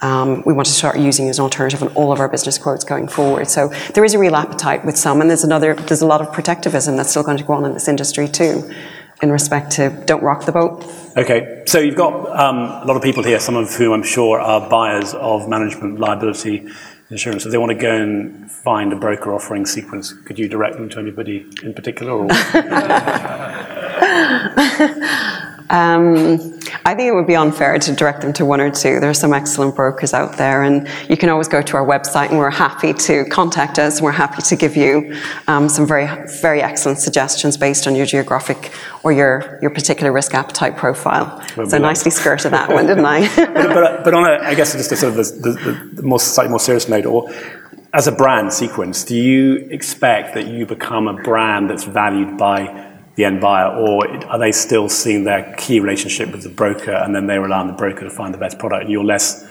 Um, 0.02 0.28
we 0.46 0.52
want 0.52 0.66
to 0.66 0.76
start 0.82 0.98
using 0.98 1.28
as 1.28 1.38
an 1.38 1.42
alternative 1.42 1.82
in 1.82 1.88
all 1.98 2.12
of 2.12 2.20
our 2.20 2.28
business 2.28 2.58
quotes 2.58 2.84
going 2.84 3.08
forward. 3.08 3.48
So 3.48 3.68
there 3.94 4.04
is 4.04 4.14
a 4.14 4.20
real 4.20 4.36
appetite 4.36 4.84
with 4.84 4.96
some, 4.96 5.20
and 5.20 5.28
there's 5.28 5.42
another, 5.42 5.74
there's 5.74 6.02
a 6.02 6.06
lot 6.06 6.20
of 6.20 6.32
protectivism 6.32 6.96
that's 6.96 7.10
still 7.10 7.24
going 7.24 7.38
to 7.38 7.44
go 7.44 7.54
on 7.54 7.64
in 7.64 7.72
this 7.74 7.88
industry 7.88 8.28
too 8.28 8.70
in 9.22 9.30
respect 9.30 9.70
to 9.72 9.90
don't 10.06 10.22
rock 10.22 10.44
the 10.46 10.52
boat. 10.52 10.84
Okay, 11.16 11.62
so 11.66 11.78
you've 11.78 11.96
got 11.96 12.14
um, 12.44 12.58
a 12.82 12.86
lot 12.86 12.96
of 12.96 13.02
people 13.02 13.22
here, 13.22 13.38
some 13.38 13.56
of 13.56 13.72
whom 13.74 13.92
I'm 13.92 14.02
sure 14.02 14.40
are 14.40 14.68
buyers 14.68 15.14
of 15.14 15.48
management 15.48 16.00
liability 16.00 16.68
insurance. 17.12 17.46
If 17.46 17.52
they 17.52 17.58
want 17.58 17.70
to 17.70 17.78
go 17.78 17.94
and 17.94 18.50
find 18.50 18.92
a 18.92 18.96
broker 18.96 19.32
offering 19.32 19.66
C-Quence, 19.66 20.12
could 20.24 20.38
you 20.38 20.48
direct 20.48 20.76
them 20.76 20.88
to 20.90 20.98
anybody 20.98 21.46
in 21.62 21.74
particular? 21.74 22.12
Um, 25.72 26.51
I 26.84 26.94
think 26.94 27.08
it 27.08 27.14
would 27.14 27.26
be 27.26 27.36
unfair 27.36 27.78
to 27.78 27.92
direct 27.94 28.22
them 28.22 28.32
to 28.34 28.44
one 28.44 28.60
or 28.60 28.70
two. 28.70 28.98
There 28.98 29.10
are 29.10 29.14
some 29.14 29.32
excellent 29.32 29.76
brokers 29.76 30.12
out 30.12 30.36
there, 30.36 30.62
and 30.62 30.88
you 31.08 31.16
can 31.16 31.28
always 31.28 31.46
go 31.46 31.62
to 31.62 31.76
our 31.76 31.86
website, 31.86 32.30
and 32.30 32.38
we're 32.38 32.50
happy 32.50 32.92
to 32.92 33.24
contact 33.26 33.78
us. 33.78 34.00
We're 34.00 34.10
happy 34.10 34.42
to 34.42 34.56
give 34.56 34.76
you 34.76 35.16
um, 35.46 35.68
some 35.68 35.86
very, 35.86 36.08
very 36.40 36.60
excellent 36.60 36.98
suggestions 36.98 37.56
based 37.56 37.86
on 37.86 37.94
your 37.94 38.06
geographic 38.06 38.72
or 39.04 39.12
your, 39.12 39.58
your 39.62 39.70
particular 39.70 40.12
risk 40.12 40.34
appetite 40.34 40.76
profile. 40.76 41.44
Well, 41.56 41.68
so 41.68 41.78
nicely 41.78 42.10
skirted 42.10 42.52
that 42.52 42.68
one, 42.68 42.86
didn't 42.86 43.06
I? 43.06 43.20
but, 43.36 43.54
but, 43.54 44.04
but, 44.04 44.14
on 44.14 44.24
a, 44.24 44.44
I 44.44 44.54
guess 44.54 44.72
just 44.72 44.90
a 44.90 44.96
sort 44.96 45.16
of 45.16 45.16
the, 45.16 45.50
the, 45.50 45.92
the 45.94 46.02
more 46.02 46.18
slightly 46.18 46.50
more 46.50 46.60
serious 46.60 46.88
note, 46.88 47.06
or 47.06 47.32
as 47.94 48.06
a 48.06 48.12
brand 48.12 48.52
C-Quence, 48.52 49.04
do 49.04 49.16
you 49.16 49.56
expect 49.70 50.34
that 50.34 50.46
you 50.46 50.66
become 50.66 51.06
a 51.06 51.14
brand 51.14 51.70
that's 51.70 51.84
valued 51.84 52.38
by 52.38 52.91
the 53.14 53.24
end 53.24 53.40
buyer, 53.40 53.68
or 53.68 54.06
are 54.26 54.38
they 54.38 54.52
still 54.52 54.88
seeing 54.88 55.24
their 55.24 55.54
key 55.58 55.80
relationship 55.80 56.32
with 56.32 56.42
the 56.42 56.48
broker 56.48 56.92
and 56.92 57.14
then 57.14 57.26
they 57.26 57.38
rely 57.38 57.58
on 57.58 57.66
the 57.66 57.72
broker 57.72 58.04
to 58.04 58.10
find 58.10 58.32
the 58.32 58.38
best 58.38 58.58
product 58.58 58.82
and 58.82 58.90
you're 58.90 59.04
less 59.04 59.46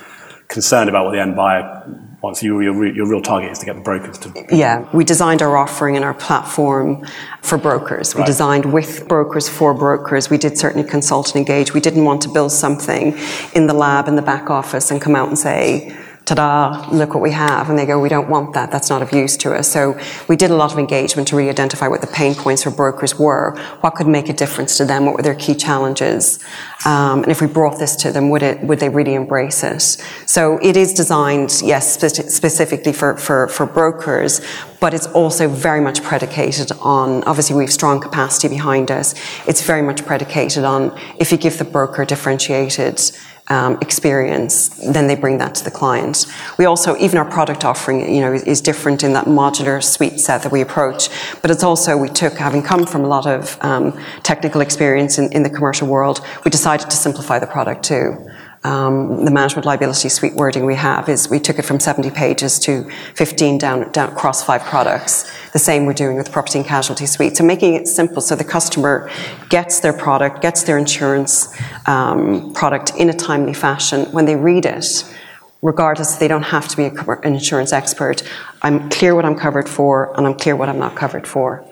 concerned 0.47 0.89
about 0.89 1.05
what 1.05 1.11
the 1.11 1.21
end 1.21 1.35
buyer 1.35 1.87
wants. 2.21 2.43
your, 2.43 2.61
your, 2.61 2.85
your 2.93 3.07
real 3.07 3.21
target 3.21 3.51
is 3.51 3.59
to 3.59 3.65
get 3.65 3.75
the 3.75 3.81
brokers 3.81 4.17
to. 4.19 4.45
Yeah, 4.51 4.87
we 4.93 5.03
designed 5.03 5.41
our 5.41 5.57
offering 5.57 5.95
and 5.95 6.05
our 6.05 6.13
platform 6.13 7.05
for 7.41 7.57
brokers. 7.57 8.13
We 8.13 8.19
right. 8.19 8.27
designed 8.27 8.71
with 8.71 9.07
brokers 9.07 9.49
for 9.49 9.73
brokers. 9.73 10.29
We 10.29 10.37
did 10.37 10.57
certainly 10.57 10.87
consult 10.87 11.35
and 11.35 11.37
engage. 11.37 11.73
We 11.73 11.79
didn't 11.79 12.05
want 12.05 12.21
to 12.23 12.29
build 12.29 12.51
something 12.51 13.17
in 13.53 13.67
the 13.67 13.73
lab, 13.73 14.07
in 14.07 14.15
the 14.15 14.21
back 14.21 14.49
office, 14.49 14.91
and 14.91 15.01
come 15.01 15.15
out 15.15 15.29
and 15.29 15.37
say, 15.37 15.97
ta-da, 16.35 16.89
look 16.91 17.13
what 17.13 17.21
we 17.21 17.31
have. 17.31 17.69
And 17.69 17.77
they 17.77 17.85
go, 17.85 17.99
we 17.99 18.09
don't 18.09 18.29
want 18.29 18.53
that. 18.53 18.71
That's 18.71 18.89
not 18.89 19.01
of 19.01 19.11
use 19.11 19.35
to 19.37 19.53
us. 19.53 19.69
So 19.69 19.99
we 20.27 20.35
did 20.35 20.51
a 20.51 20.55
lot 20.55 20.71
of 20.71 20.79
engagement 20.79 21.27
to 21.29 21.35
really 21.35 21.49
identify 21.49 21.87
what 21.87 22.01
the 22.01 22.07
pain 22.07 22.35
points 22.35 22.63
for 22.63 22.71
brokers 22.71 23.19
were, 23.19 23.57
what 23.81 23.95
could 23.95 24.07
make 24.07 24.29
a 24.29 24.33
difference 24.33 24.77
to 24.77 24.85
them, 24.85 25.05
what 25.05 25.15
were 25.15 25.23
their 25.23 25.35
key 25.35 25.55
challenges. 25.55 26.39
Um, 26.85 27.23
and 27.23 27.31
if 27.31 27.41
we 27.41 27.47
brought 27.47 27.79
this 27.79 27.95
to 27.97 28.11
them, 28.11 28.29
would 28.29 28.43
it, 28.43 28.63
would 28.63 28.79
they 28.79 28.89
really 28.89 29.13
embrace 29.13 29.63
it? 29.63 29.81
So 30.25 30.59
it 30.61 30.77
is 30.77 30.93
designed, 30.93 31.61
yes, 31.63 31.93
spe- 31.93 32.29
specifically 32.29 32.93
for, 32.93 33.17
for, 33.17 33.47
for 33.47 33.65
brokers, 33.65 34.41
but 34.79 34.93
it's 34.93 35.07
also 35.07 35.47
very 35.47 35.81
much 35.81 36.01
predicated 36.01 36.71
on, 36.79 37.23
obviously 37.25 37.55
we 37.55 37.63
have 37.63 37.73
strong 37.73 37.99
capacity 37.99 38.47
behind 38.47 38.89
us. 38.89 39.13
It's 39.47 39.61
very 39.61 39.81
much 39.81 40.05
predicated 40.05 40.63
on 40.63 40.97
if 41.19 41.31
you 41.31 41.37
give 41.37 41.57
the 41.57 41.65
broker 41.65 42.05
differentiated 42.05 42.99
um, 43.51 43.77
experience, 43.81 44.69
then 44.93 45.07
they 45.07 45.15
bring 45.15 45.37
that 45.39 45.53
to 45.55 45.63
the 45.63 45.71
client. 45.71 46.25
We 46.57 46.63
also, 46.65 46.95
even 46.97 47.17
our 47.17 47.29
product 47.29 47.65
offering, 47.65 48.13
you 48.15 48.21
know, 48.21 48.33
is, 48.33 48.61
different 48.61 49.03
in 49.03 49.11
that 49.13 49.25
modular 49.25 49.83
suite 49.83 50.19
set 50.19 50.43
that 50.43 50.51
we 50.51 50.61
approach. 50.61 51.09
But 51.41 51.51
it's 51.51 51.63
also 51.63 51.97
we 51.97 52.09
took, 52.09 52.33
having 52.33 52.63
come 52.63 52.85
from 52.85 53.03
a 53.03 53.07
lot 53.07 53.25
of 53.25 53.57
um, 53.61 53.99
technical 54.23 54.61
experience 54.61 55.17
in, 55.17 55.33
in 55.33 55.43
the 55.43 55.49
commercial 55.49 55.87
world, 55.87 56.21
we 56.45 56.51
decided 56.51 56.89
to 56.91 56.95
simplify 56.95 57.39
the 57.39 57.47
product 57.47 57.83
too. 57.83 58.29
Um, 58.63 59.25
the 59.25 59.31
management 59.31 59.65
liability 59.65 60.07
suite 60.09 60.35
wording 60.35 60.67
we 60.67 60.75
have 60.75 61.09
is 61.09 61.27
we 61.27 61.39
took 61.39 61.57
it 61.57 61.63
from 61.63 61.79
70 61.79 62.11
pages 62.11 62.59
to 62.59 62.87
15 63.15 63.57
down, 63.57 63.91
down 63.91 64.09
across 64.09 64.43
five 64.43 64.61
products. 64.61 65.31
The 65.51 65.57
same 65.57 65.87
we're 65.87 65.93
doing 65.93 66.15
with 66.15 66.31
property 66.31 66.59
and 66.59 66.67
casualty 66.67 67.07
suite. 67.07 67.37
So 67.37 67.43
making 67.43 67.73
it 67.73 67.87
simple 67.87 68.21
so 68.21 68.35
the 68.35 68.43
customer 68.43 69.09
gets 69.49 69.79
their 69.79 69.93
product, 69.93 70.43
gets 70.43 70.61
their 70.63 70.77
insurance 70.77 71.59
um, 71.87 72.53
product 72.53 72.93
in 72.97 73.09
a 73.09 73.13
timely 73.13 73.55
fashion 73.55 74.05
when 74.11 74.25
they 74.25 74.35
read 74.35 74.65
it. 74.67 75.11
Regardless, 75.63 76.15
they 76.17 76.27
don't 76.27 76.43
have 76.43 76.67
to 76.67 76.77
be 76.77 76.85
an 76.85 77.33
insurance 77.33 77.73
expert. 77.73 78.21
I'm 78.61 78.89
clear 78.89 79.15
what 79.15 79.25
I'm 79.25 79.35
covered 79.35 79.69
for, 79.69 80.15
and 80.17 80.25
I'm 80.27 80.35
clear 80.35 80.55
what 80.55 80.69
I'm 80.69 80.79
not 80.79 80.95
covered 80.95 81.27
for, 81.27 81.63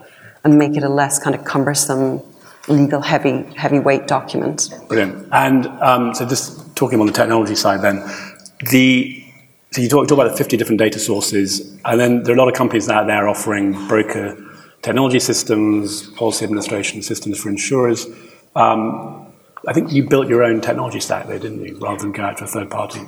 and 0.44 0.58
make 0.58 0.76
it 0.76 0.84
a 0.84 0.90
less 0.90 1.18
kind 1.18 1.36
of 1.36 1.44
cumbersome 1.44 2.22
legal 2.68 3.02
heavy 3.02 3.44
heavyweight 3.56 4.08
document. 4.08 4.70
Brilliant. 4.88 5.28
And 5.32 5.66
um, 5.82 6.14
so 6.14 6.28
just 6.28 6.69
talking 6.80 7.00
on 7.02 7.08
the 7.08 7.14
technology 7.14 7.56
side, 7.56 7.82
then 7.82 7.98
the 8.72 9.26
so 9.72 9.82
you 9.82 9.90
talk, 9.90 10.08
talk 10.08 10.18
about 10.18 10.32
the 10.32 10.38
50 10.38 10.58
different 10.58 10.80
data 10.80 10.98
sources, 10.98 11.78
and 11.86 12.00
then 12.00 12.24
there 12.24 12.34
are 12.34 12.38
a 12.38 12.40
lot 12.40 12.48
of 12.48 12.56
companies 12.56 12.90
out 12.90 13.06
there 13.06 13.30
offering 13.30 13.74
broker 13.88 14.36
technology 14.82 15.20
systems, 15.20 16.08
policy 16.12 16.44
administration 16.44 17.04
systems 17.04 17.40
for 17.40 17.50
insurers. 17.50 18.08
Um, 18.56 19.32
I 19.68 19.74
think 19.74 19.92
you 19.92 20.08
built 20.08 20.28
your 20.28 20.44
own 20.44 20.60
technology 20.62 21.00
stack 21.00 21.28
there, 21.28 21.38
didn't 21.38 21.64
you, 21.64 21.78
rather 21.78 22.00
than 22.00 22.14
go 22.14 22.24
out 22.24 22.38
to 22.38 22.46
a 22.46 22.48
third 22.48 22.72
party? 22.72 23.02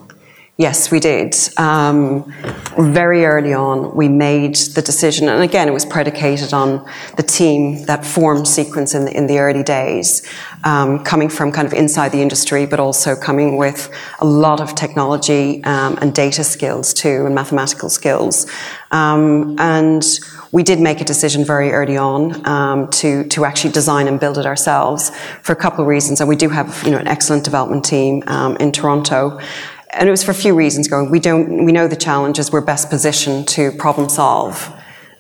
Yes, 0.62 0.92
we 0.92 1.00
did. 1.00 1.36
Um, 1.58 2.32
very 2.78 3.26
early 3.26 3.52
on, 3.52 3.96
we 3.96 4.08
made 4.08 4.54
the 4.76 4.84
decision, 4.84 5.28
and 5.28 5.42
again, 5.42 5.68
it 5.68 5.72
was 5.72 5.88
predicated 5.88 6.54
on 6.54 6.88
the 7.18 7.24
team 7.24 7.84
that 7.88 8.06
formed 8.06 8.48
C-Quence 8.48 8.94
in 8.94 9.06
the, 9.06 9.18
in 9.18 9.26
the 9.26 9.40
early 9.40 9.64
days, 9.64 10.22
um, 10.64 11.04
coming 11.04 11.30
from 11.30 11.52
kind 11.52 11.68
of 11.68 11.74
inside 11.74 12.10
the 12.10 12.22
industry, 12.22 12.68
but 12.68 12.80
also 12.80 13.16
coming 13.16 13.58
with 13.58 13.90
a 14.20 14.26
lot 14.26 14.62
of 14.62 14.76
technology 14.76 15.64
um, 15.64 15.98
and 16.00 16.14
data 16.14 16.44
skills 16.44 16.94
too, 16.94 17.26
and 17.26 17.34
mathematical 17.34 17.90
skills. 17.90 18.46
Um, 18.92 19.56
and 19.58 20.06
we 20.52 20.62
did 20.62 20.80
make 20.80 21.02
a 21.02 21.06
decision 21.06 21.44
very 21.44 21.72
early 21.72 21.98
on 21.98 22.46
um, 22.46 22.88
to 23.00 23.24
to 23.30 23.46
actually 23.46 23.72
design 23.72 24.08
and 24.08 24.20
build 24.20 24.38
it 24.38 24.46
ourselves 24.46 25.10
for 25.42 25.54
a 25.54 25.56
couple 25.56 25.82
of 25.82 25.88
reasons. 25.88 26.20
And 26.20 26.30
we 26.30 26.36
do 26.36 26.50
have 26.50 26.84
you 26.84 26.92
know 26.92 27.00
an 27.00 27.08
excellent 27.08 27.46
development 27.46 27.84
team 27.84 28.22
um, 28.28 28.58
in 28.58 28.72
Toronto 28.72 29.40
and 29.94 30.08
it 30.08 30.12
was 30.12 30.24
for 30.24 30.32
a 30.32 30.36
few 30.36 30.56
reasons 30.56 30.88
going 30.88 31.10
we 31.12 31.20
don't 31.20 31.66
we 31.66 31.72
know 31.72 31.88
the 31.88 31.96
challenges 31.96 32.52
we're 32.52 32.62
best 32.62 32.90
positioned 32.90 33.48
to 33.48 33.72
problem 33.74 34.10
solve 34.10 34.74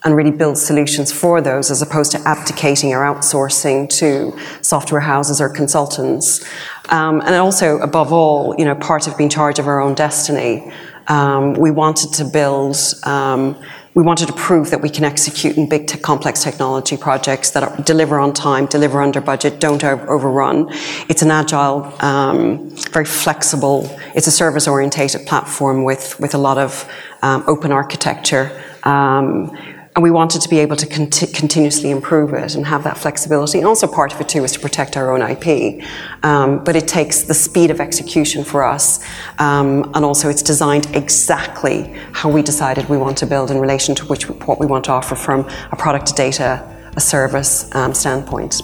and 0.04 0.16
really 0.16 0.32
build 0.32 0.58
solutions 0.58 1.12
for 1.12 1.42
those 1.42 1.70
as 1.70 1.82
opposed 1.82 2.12
to 2.12 2.20
abdicating 2.28 2.94
or 2.94 3.00
outsourcing 3.00 3.88
to 3.88 4.36
software 4.64 5.02
houses 5.02 5.40
or 5.40 5.48
consultants. 5.48 6.44
Um, 6.90 7.22
and 7.22 7.36
also 7.36 7.78
above 7.80 8.12
all 8.12 8.56
you 8.58 8.66
know 8.66 8.76
part 8.76 9.08
of 9.08 9.18
being 9.18 9.30
charge 9.30 9.60
of 9.60 9.68
our 9.68 9.80
own 9.80 9.94
destiny. 9.94 10.72
Um, 11.08 11.54
we 11.54 11.72
wanted 11.72 12.14
to 12.14 12.26
build 12.26 12.78
um, 13.04 13.62
we 13.94 14.04
wanted 14.04 14.28
to 14.28 14.34
prove 14.34 14.70
that 14.72 14.82
we 14.82 14.90
can 14.90 15.04
execute 15.04 15.58
in 15.58 15.68
big, 15.68 15.88
te- 15.88 16.00
complex 16.00 16.44
technology 16.44 16.96
projects 16.96 17.52
that 17.52 17.64
are, 17.64 17.76
deliver 17.84 18.20
on 18.20 18.34
time, 18.34 18.66
deliver 18.66 19.02
under 19.02 19.20
budget, 19.20 19.60
don't 19.60 19.84
over- 19.84 20.10
overrun. 20.10 20.70
It's 21.10 21.22
an 21.22 21.32
agile, 21.32 21.94
um, 22.00 22.70
very 22.92 23.06
flexible. 23.06 23.90
It's 24.16 24.28
a 24.28 24.32
service-orientated 24.32 25.28
platform 25.28 25.84
with 25.84 26.20
with 26.20 26.34
a 26.34 26.38
lot 26.38 26.58
of 26.58 26.90
um, 27.22 27.44
open 27.48 27.72
architecture. 27.72 28.52
Um, 28.84 29.52
and 29.96 30.04
we 30.04 30.12
wanted 30.12 30.42
to 30.42 30.50
be 30.50 30.60
able 30.60 30.76
to 30.78 30.88
conti- 30.88 31.28
continuously 31.28 31.92
improve 31.92 32.34
it 32.34 32.56
and 32.56 32.66
have 32.66 32.84
that 32.84 32.98
flexibility. 32.98 33.58
And 33.58 33.68
also 33.68 33.88
part 33.88 34.14
of 34.14 34.22
it 34.22 34.30
too 34.30 34.44
is 34.44 34.54
to 34.54 34.60
protect 34.60 34.96
our 34.96 35.12
own 35.12 35.22
IP. 35.22 35.84
Um, 36.24 36.64
but 36.64 36.76
it 36.76 36.88
takes 36.88 37.24
the 37.24 37.34
speed 37.34 37.72
of 37.72 37.82
execution 37.82 38.44
for 38.44 38.64
us, 38.64 39.04
um, 39.40 39.92
and 39.94 40.06
also 40.06 40.30
it's 40.30 40.42
designed 40.42 40.88
exactly 40.96 41.94
how 42.14 42.30
we 42.30 42.42
decided 42.42 42.88
we 42.88 42.98
want 42.98 43.18
to 43.18 43.26
build 43.26 43.52
in 43.52 43.58
relation 43.58 43.94
to 43.96 44.06
which 44.06 44.30
what 44.30 44.60
we 44.60 44.66
want 44.66 44.86
to 44.86 44.92
offer 44.92 45.16
from 45.16 45.42
a 45.72 45.76
product 45.76 46.06
to 46.08 46.14
data, 46.14 46.92
a 46.96 47.02
service 47.02 47.74
um, 47.76 47.94
standpoint. 47.94 48.62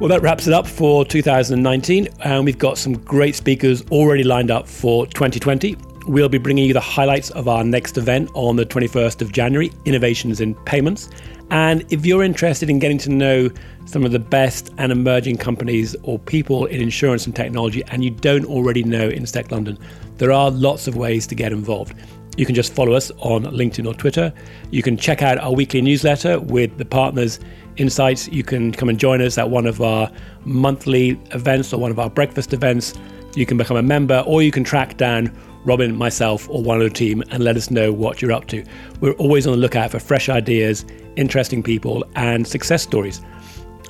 Well, 0.00 0.08
that 0.08 0.22
wraps 0.22 0.46
it 0.46 0.52
up 0.52 0.66
for 0.66 1.04
2019, 1.04 2.08
and 2.24 2.44
we've 2.44 2.58
got 2.58 2.78
some 2.78 2.94
great 2.94 3.34
speakers 3.34 3.82
already 3.90 4.24
lined 4.24 4.50
up 4.50 4.68
for 4.68 5.06
2020. 5.06 5.76
We'll 6.06 6.28
be 6.28 6.36
bringing 6.36 6.66
you 6.66 6.74
the 6.74 6.80
highlights 6.80 7.30
of 7.30 7.48
our 7.48 7.64
next 7.64 7.96
event 7.96 8.30
on 8.34 8.56
the 8.56 8.66
21st 8.66 9.22
of 9.22 9.32
January 9.32 9.72
Innovations 9.86 10.38
in 10.42 10.54
Payments. 10.66 11.08
And 11.50 11.82
if 11.90 12.04
you're 12.04 12.22
interested 12.22 12.68
in 12.68 12.78
getting 12.78 12.98
to 12.98 13.10
know 13.10 13.48
some 13.86 14.04
of 14.04 14.12
the 14.12 14.18
best 14.18 14.70
and 14.76 14.92
emerging 14.92 15.38
companies 15.38 15.96
or 16.02 16.18
people 16.18 16.66
in 16.66 16.82
insurance 16.82 17.24
and 17.24 17.34
technology, 17.34 17.82
and 17.84 18.04
you 18.04 18.10
don't 18.10 18.44
already 18.44 18.84
know 18.84 19.08
Instech 19.08 19.50
London, 19.50 19.78
there 20.18 20.30
are 20.30 20.50
lots 20.50 20.86
of 20.86 20.94
ways 20.94 21.26
to 21.28 21.34
get 21.34 21.52
involved. 21.52 21.94
You 22.36 22.44
can 22.44 22.54
just 22.54 22.74
follow 22.74 22.92
us 22.92 23.10
on 23.18 23.44
LinkedIn 23.44 23.86
or 23.86 23.94
Twitter. 23.94 24.30
You 24.70 24.82
can 24.82 24.98
check 24.98 25.22
out 25.22 25.38
our 25.38 25.54
weekly 25.54 25.80
newsletter 25.80 26.38
with 26.38 26.76
the 26.76 26.84
partners' 26.84 27.40
insights. 27.78 28.28
You 28.28 28.42
can 28.42 28.72
come 28.72 28.90
and 28.90 29.00
join 29.00 29.22
us 29.22 29.38
at 29.38 29.48
one 29.48 29.66
of 29.66 29.80
our 29.80 30.10
monthly 30.44 31.18
events 31.30 31.72
or 31.72 31.80
one 31.80 31.90
of 31.90 31.98
our 31.98 32.10
breakfast 32.10 32.52
events. 32.52 32.92
You 33.34 33.46
can 33.46 33.56
become 33.56 33.78
a 33.78 33.82
member, 33.82 34.22
or 34.26 34.42
you 34.42 34.50
can 34.50 34.64
track 34.64 34.98
down 34.98 35.34
Robin, 35.64 35.96
myself, 35.96 36.48
or 36.50 36.62
one 36.62 36.78
of 36.78 36.84
the 36.84 36.90
team 36.90 37.22
and 37.30 37.42
let 37.42 37.56
us 37.56 37.70
know 37.70 37.92
what 37.92 38.20
you're 38.20 38.32
up 38.32 38.46
to. 38.48 38.64
We're 39.00 39.12
always 39.14 39.46
on 39.46 39.52
the 39.52 39.58
lookout 39.58 39.90
for 39.90 39.98
fresh 39.98 40.28
ideas, 40.28 40.84
interesting 41.16 41.62
people, 41.62 42.04
and 42.16 42.46
success 42.46 42.82
stories. 42.82 43.20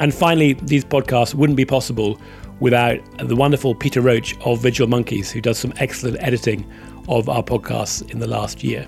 And 0.00 0.12
finally, 0.12 0.54
these 0.54 0.84
podcasts 0.84 1.34
wouldn't 1.34 1.56
be 1.56 1.64
possible 1.64 2.20
without 2.60 2.98
the 3.18 3.37
wonderful 3.37 3.74
Peter 3.74 4.00
Roach 4.00 4.37
of 4.40 4.60
Visual 4.60 4.88
Monkeys, 4.88 5.30
who 5.30 5.40
does 5.40 5.58
some 5.58 5.72
excellent 5.76 6.16
editing 6.20 6.70
of 7.08 7.28
our 7.28 7.42
podcasts 7.42 8.08
in 8.10 8.18
the 8.18 8.26
last 8.26 8.64
year. 8.64 8.87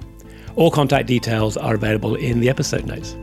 All 0.57 0.71
contact 0.71 1.07
details 1.07 1.57
are 1.57 1.75
available 1.75 2.15
in 2.15 2.41
the 2.41 2.49
episode 2.49 2.87
notes. 2.87 3.17